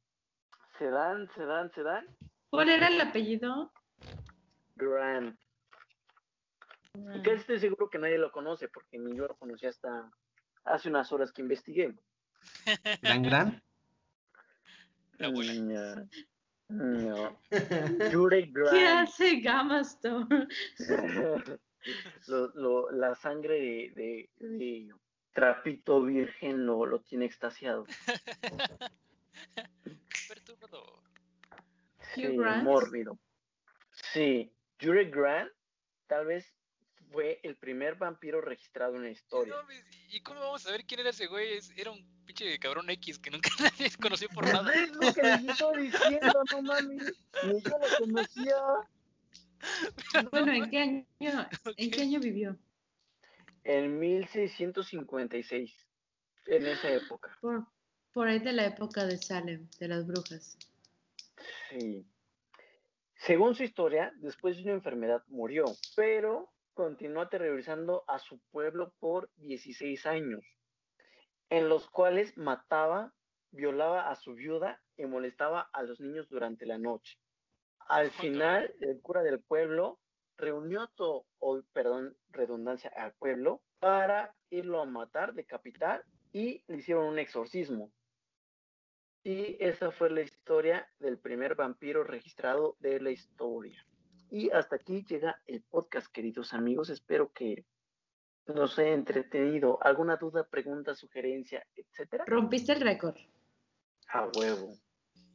[0.79, 2.07] Se dan, se dan, se dan.
[2.51, 3.73] ¿Cuál era el apellido?
[4.77, 5.39] Grant.
[6.95, 10.11] Y casi estoy seguro que nadie lo conoce, porque ni yo lo conocí hasta
[10.65, 11.95] hace unas horas que investigué.
[13.03, 13.63] ¿Dan Grant?
[15.19, 15.53] La abuela.
[15.55, 16.09] No.
[16.69, 17.39] No.
[18.13, 20.47] Jure ¿Qué hace Gamma Stone?
[22.29, 24.89] lo, lo- la sangre de, de- de
[25.33, 27.87] trapito virgen lo, lo tiene extasiado.
[30.29, 31.03] Perturbador.
[32.15, 32.65] Sí, Hugh Grant.
[32.65, 33.19] mórbido.
[34.13, 35.51] Sí, Jure Grant
[36.07, 36.55] tal vez
[37.11, 39.55] fue el primer vampiro registrado en la historia.
[40.09, 41.59] ¿Y cómo vamos a saber quién era ese güey?
[41.77, 44.73] Era un pinche cabrón X que nunca nadie conoció por nada.
[44.73, 47.13] Es lo que les estoy diciendo, no mames.
[47.45, 48.57] Ni yo lo conocía.
[50.31, 51.07] Bueno, ¿en qué año,
[51.77, 52.57] ¿en qué año vivió?
[53.65, 55.73] En 1656,
[56.47, 57.37] en esa época.
[57.41, 57.65] Por,
[58.13, 60.59] por ahí de la época de Salem, de las brujas.
[61.71, 62.05] Sí.
[63.15, 69.31] Según su historia, después de una enfermedad murió, pero continuó aterrorizando a su pueblo por
[69.37, 70.45] 16 años,
[71.53, 73.13] en los cuales mataba,
[73.51, 77.19] violaba a su viuda y molestaba a los niños durante la noche.
[77.89, 80.01] Al final, el cura del pueblo
[80.39, 87.05] reunió todo, o, perdón, redundancia, al pueblo para irlo a matar, decapitar y le hicieron
[87.05, 87.93] un exorcismo.
[89.23, 93.87] Y esa fue la historia del primer vampiro registrado de la historia.
[94.31, 96.89] Y hasta aquí llega el podcast, queridos amigos.
[96.89, 97.67] Espero que
[98.47, 99.79] nos haya entretenido.
[99.83, 102.25] ¿Alguna duda, pregunta, sugerencia, etcétera?
[102.27, 103.17] Rompiste el récord.
[104.09, 104.75] A huevo.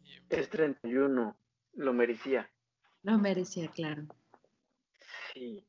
[0.04, 1.38] Y- Es 31.
[1.74, 2.50] Lo merecía.
[3.04, 4.04] Lo merecía, claro.
[5.34, 5.66] Sí.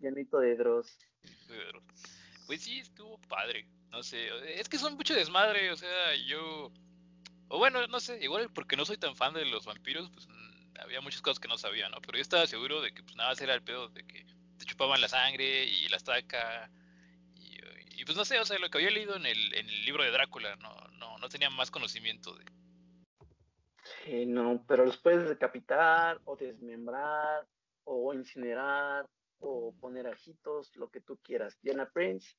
[0.00, 0.98] Llenito de Dross.
[2.46, 3.68] Pues sí, estuvo padre.
[3.90, 4.28] No sé,
[4.60, 6.70] es que son mucho desmadre, o sea, yo.
[7.48, 10.28] O bueno, no sé, igual porque no soy tan fan de los vampiros, pues
[10.80, 12.00] había muchas cosas que no sabía, ¿no?
[12.00, 14.26] Pero yo estaba seguro de que pues nada más era el pedo de que
[14.58, 16.70] te chupaban la sangre y la estaca.
[17.34, 17.58] Y,
[18.00, 20.02] y, pues no sé, o sea, lo que había leído en el, en el libro
[20.02, 22.44] de Drácula, no, no, no tenía más conocimiento de.
[24.04, 27.46] Sí, no, pero los puedes decapitar o desmembrar
[27.84, 29.08] o incinerar
[29.38, 31.58] o poner ajitos, lo que tú quieras.
[31.62, 32.36] Diana Prince.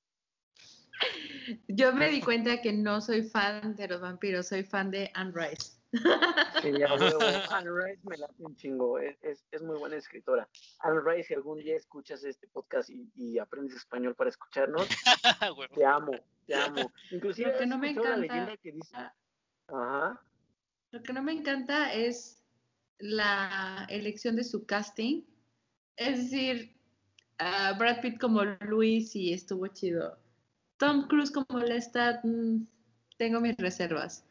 [1.67, 5.31] Yo me di cuenta que no soy fan de los vampiros, soy fan de Anne
[5.33, 5.76] Rice.
[5.91, 5.99] Sí.
[7.51, 10.47] Anne Rice me late un chingo, es, es, es muy buena escritora.
[10.79, 14.87] Anne Rice, si algún día escuchas este podcast y, y aprendes español para escucharnos,
[15.75, 16.11] te amo,
[16.45, 16.91] te amo.
[17.11, 18.95] Inclusive Lo que no ¿has me encanta- leyenda que dice,
[19.67, 20.21] ajá,
[20.91, 22.43] Lo que no me encanta es
[22.99, 25.23] la elección de su casting.
[25.95, 26.75] Es decir,
[27.39, 30.17] ah, Brad Pitt como Luis y estuvo chido.
[30.77, 32.65] Tom Cruise como Lestat, mm,
[33.17, 34.23] tengo mis reservas.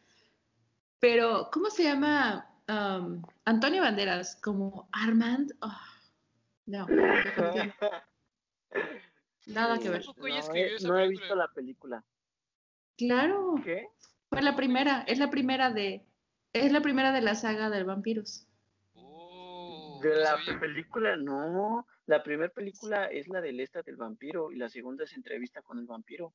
[0.99, 2.51] Pero, ¿cómo se llama?
[2.69, 5.53] Um, Antonio Banderas como Armand.
[5.61, 5.81] Oh,
[6.67, 6.87] no,
[9.47, 10.03] nada que ver.
[10.03, 12.05] Ella No, he- no visto la película.
[12.97, 13.89] Claro, ¿Qué?
[14.31, 16.05] fue la primera, es la primera de,
[16.53, 18.49] es la primera de la saga de vampiros.
[18.95, 20.59] Oh, De no la sabía.
[20.59, 21.87] película, no.
[22.07, 25.79] La primera película es la del esta del vampiro y la segunda es entrevista con
[25.79, 26.33] el vampiro.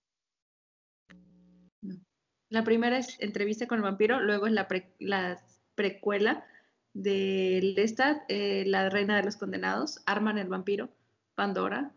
[2.52, 5.42] La primera es entrevista con el vampiro, luego es la, pre- la
[5.74, 6.46] precuela
[6.94, 10.90] de Lestat, eh, la reina de los condenados, Arman el vampiro,
[11.34, 11.92] Pandora.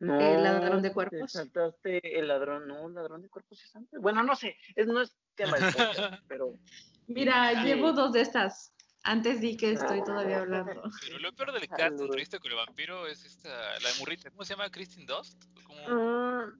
[0.00, 1.32] No, El ladrón de te cuerpos.
[1.32, 3.98] saltaste el ladrón, no, el ladrón de cuerpos es antes.
[4.00, 6.58] Bueno, no sé, es, no es tema de podcast, pero
[7.06, 7.66] Mira, Sí.
[7.68, 8.72] llevo dos de estas.
[9.04, 10.82] Antes di que estoy todavía hablando.
[11.06, 13.48] Pero lo peor del caso entrevista con el vampiro es esta,
[13.78, 14.68] la murrita, ¿cómo se llama?
[14.68, 15.40] Kristen Dust.
[15.64, 15.80] ¿Cómo?
[15.86, 16.50] ah,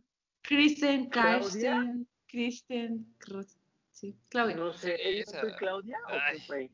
[0.42, 1.92] Kristen, ¿Claudia?
[2.28, 3.14] Kristen,
[3.92, 4.56] sí, Claudia.
[4.56, 5.40] no sé, ¿ella Esa.
[5.40, 6.70] fue Claudia o quién fue?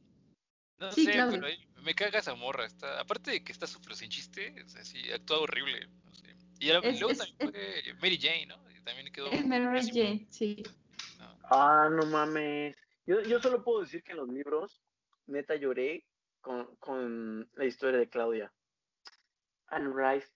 [0.78, 1.38] No Sí, sé, Claudia.
[1.40, 2.64] pero ahí me caga esa morra.
[2.66, 5.86] Está, aparte de que está súper sin chiste, o sea, sí, actúa horrible.
[6.04, 6.34] No sé.
[6.60, 8.56] Y Es- luego es- también fue Mary Jane, ¿no?
[8.70, 9.30] Y también quedó.
[9.30, 10.04] Es Mary pésimo.
[10.04, 10.62] Jane, sí.
[11.18, 11.38] No.
[11.44, 12.76] Ah, no mames.
[13.06, 14.80] Yo, yo solo puedo decir que en los libros,
[15.26, 16.04] neta lloré
[16.40, 18.52] con, con la historia de Claudia.
[19.68, 20.28] Anne Rice,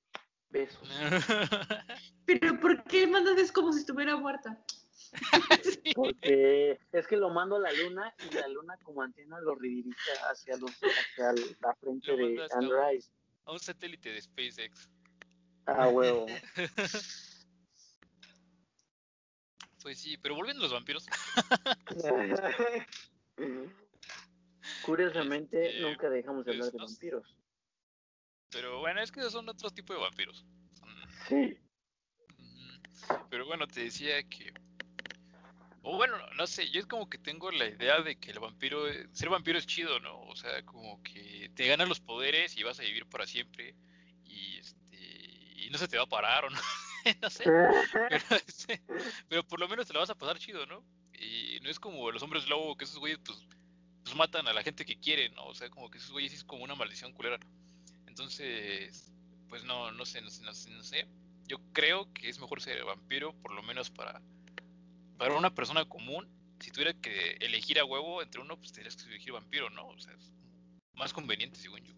[0.51, 0.88] besos.
[2.26, 4.59] Pero ¿por qué mandas es como si estuviera muerta?
[5.62, 5.93] Sí.
[5.94, 9.94] Porque es que lo mando a la luna y la luna como antena lo redirige
[10.30, 12.52] hacia, los, hacia la frente Lo de mandas
[13.44, 14.88] a un- satélite de SpaceX.
[15.66, 16.26] Ah, huevo.
[19.82, 21.06] Pues sí, pero volviendo a los vampiros.
[24.84, 27.36] Curiosamente, Este, nunca dejamos de hablar de pues, no vampiros.
[28.51, 30.44] Pero bueno, es que son otro tipo de vampiros.
[31.28, 31.56] Sí.
[33.30, 34.52] Pero bueno, te decía que.
[35.89, 38.87] O bueno, no sé, yo es como que tengo la idea de que el vampiro,
[39.13, 40.21] ser vampiro es chido, ¿no?
[40.23, 43.77] O sea, como que te ganan los poderes y vas a vivir para siempre
[44.25, 46.59] y, este, y no se te va a parar o no,
[47.23, 47.45] no sé.
[48.11, 48.83] Este,
[49.29, 50.83] pero, por lo menos te la vas a pasar chido, ¿no?
[51.13, 53.47] Y no es como los hombres lobo, que esos güeyes pues,
[54.03, 55.47] pues matan a la gente que quieren, ¿no?
[55.47, 57.39] O sea, como que esos güeyes es como una maldición culera.
[58.09, 59.13] Entonces,
[59.49, 61.07] pues no, no sé, no sé, no sé, no sé.
[61.47, 64.21] Yo creo que es mejor ser vampiro, por lo menos para
[65.18, 66.28] para una persona común,
[66.60, 69.88] si tuviera que elegir a huevo entre uno, pues tendrías que elegir vampiro, ¿no?
[69.88, 70.32] O sea, es
[70.94, 71.94] más conveniente, según yo.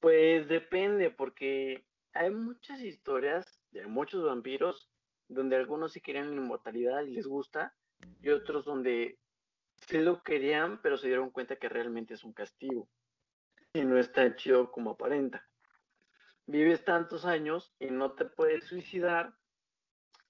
[0.00, 4.90] Pues depende, porque hay muchas historias de muchos vampiros
[5.28, 7.74] donde algunos sí querían la inmortalidad y les gusta,
[8.22, 9.18] y otros donde
[9.88, 12.88] sí lo querían, pero se dieron cuenta que realmente es un castigo
[13.72, 15.46] y no es tan chido como aparenta.
[16.46, 19.34] Vives tantos años y no te puedes suicidar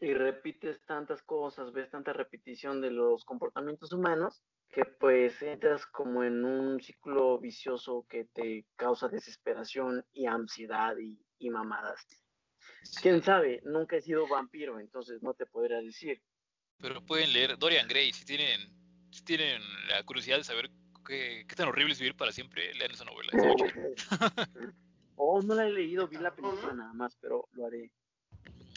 [0.00, 6.22] y repites tantas cosas, ves tanta repetición de los comportamientos humanos, que pues entras como
[6.22, 12.04] en un ciclo vicioso que te causa desesperación y ansiedad y, mamadas.
[13.00, 16.20] Quién sabe, nunca he sido vampiro, entonces no te podría decir.
[16.78, 18.60] Pero pueden leer Dorian Gray si tienen,
[19.10, 20.70] si tienen la curiosidad de saber
[21.06, 23.30] qué, tan horrible es vivir para siempre, lean esa novela.
[25.16, 27.90] oh, no la he leído, vi la película nada más, pero lo haré.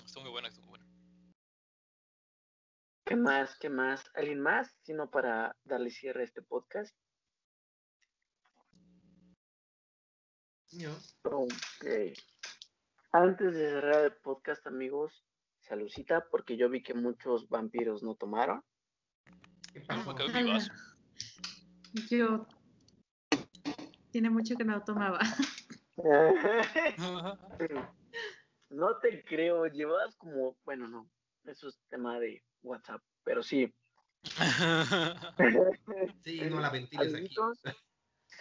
[0.06, 0.89] Está muy buena, está muy buena.
[3.10, 3.58] ¿Qué más?
[3.58, 4.06] ¿Qué más?
[4.14, 4.78] ¿Alguien más?
[4.84, 6.96] Sino para darle cierre a este podcast.
[10.70, 10.92] Yo.
[11.24, 11.88] Ok.
[13.12, 15.26] Antes de cerrar el podcast, amigos,
[15.58, 18.64] saludcita, porque yo vi que muchos vampiros no tomaron.
[19.74, 20.14] ¿Qué pasó?
[22.12, 22.46] Yo.
[24.12, 25.18] Tiene mucho que no tomaba.
[28.70, 31.10] no te creo, llevas como, bueno, no,
[31.46, 33.74] eso es tema de WhatsApp, pero sí.
[36.24, 37.36] sí, no la ventiles aquí.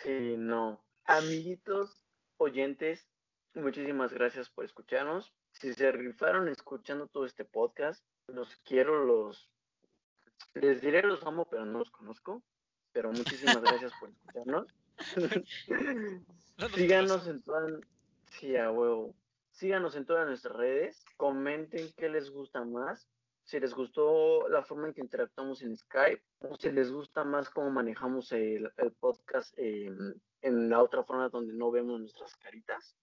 [0.03, 0.85] Sí, no.
[1.05, 2.05] Amiguitos,
[2.36, 3.09] oyentes,
[3.55, 5.32] muchísimas gracias por escucharnos.
[5.53, 9.51] Si se rifaron escuchando todo este podcast, los quiero, los...
[10.55, 12.43] Les diré los amo, pero no los conozco.
[12.93, 14.66] Pero muchísimas gracias por escucharnos.
[16.74, 17.81] Síganos en todas...
[18.27, 19.15] Sí, a huevo.
[19.53, 21.05] Síganos en todas nuestras redes.
[21.16, 23.09] Comenten qué les gusta más
[23.48, 27.48] si les gustó la forma en que interactuamos en Skype, o si les gusta más
[27.48, 28.70] cómo manejamos el,
[29.00, 32.94] podcast en la otra forma donde no vemos nuestras caritas.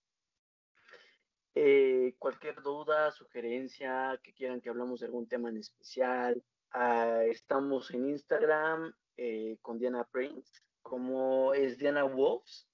[1.56, 6.44] Eh, cualquier duda, sugerencia, que quieran que hablamos de algún tema en especial,
[6.74, 12.70] ah, estamos en Instagram eh, con Diana Prince, como es Diana Wolves.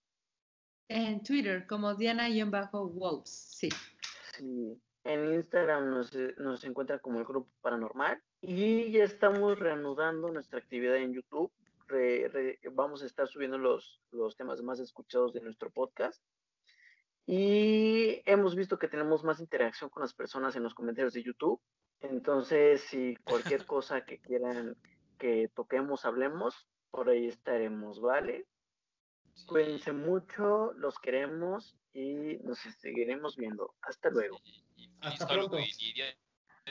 [0.89, 3.69] En Twitter, como Diana-Wolves, sí.
[4.35, 4.77] Sí.
[5.03, 10.60] En Instagram nos, eh, nos encuentra como el Grupo Paranormal y ya estamos reanudando nuestra
[10.60, 11.52] actividad en YouTube.
[12.73, 16.22] vamos a estar subiendo los, los temas más escuchados de nuestro podcast.
[17.26, 21.61] Y hemos visto que tenemos más interacción con las personas en los comentarios de YouTube.
[21.99, 24.76] Entonces, si cualquier cosa que quieran
[25.18, 28.48] que toquemos, hablemos, por ahí estaremos, ¿vale?
[29.48, 33.76] Cuídense mucho, los queremos y nos seguiremos viendo.
[33.82, 34.40] Hasta luego.
[35.02, 35.58] Hasta pronto.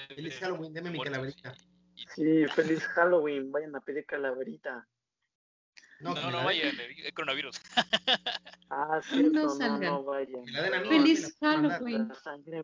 [0.09, 1.55] feliz Halloween, deme mi calaverita.
[2.15, 4.89] Sí, feliz Halloween, vayan a pedir calaverita.
[6.01, 7.61] No, no, no vayan, el coronavirus.
[8.71, 10.45] ah, sí, no, no, vayan.
[10.89, 12.11] Feliz Halloween.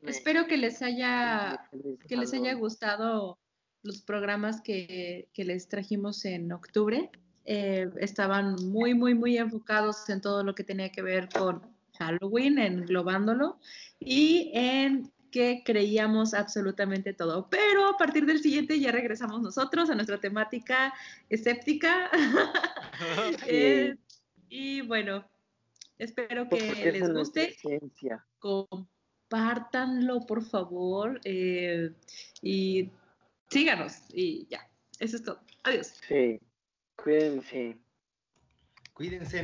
[0.03, 1.69] Espero que les haya
[2.09, 3.39] que les haya gustado
[3.83, 7.11] los programas que, que les trajimos en octubre.
[7.45, 12.59] Eh, estaban muy, muy, muy enfocados en todo lo que tenía que ver con Halloween,
[12.59, 13.59] englobándolo,
[13.99, 17.49] y en que creíamos absolutamente todo.
[17.51, 20.95] Pero a partir del siguiente ya regresamos nosotros a nuestra temática
[21.29, 22.11] escéptica.
[23.47, 23.95] Eh,
[24.49, 25.29] y bueno,
[25.99, 27.55] espero que les guste.
[28.39, 31.21] Compártanlo, por favor.
[31.25, 31.91] Eh,
[32.41, 32.91] y
[33.51, 33.99] síganos.
[34.15, 34.67] Y ya,
[34.99, 35.41] eso es todo.
[35.65, 35.93] Adiós.
[36.09, 36.41] Sí,
[36.97, 37.77] cuídense.
[38.95, 39.43] Cuídense.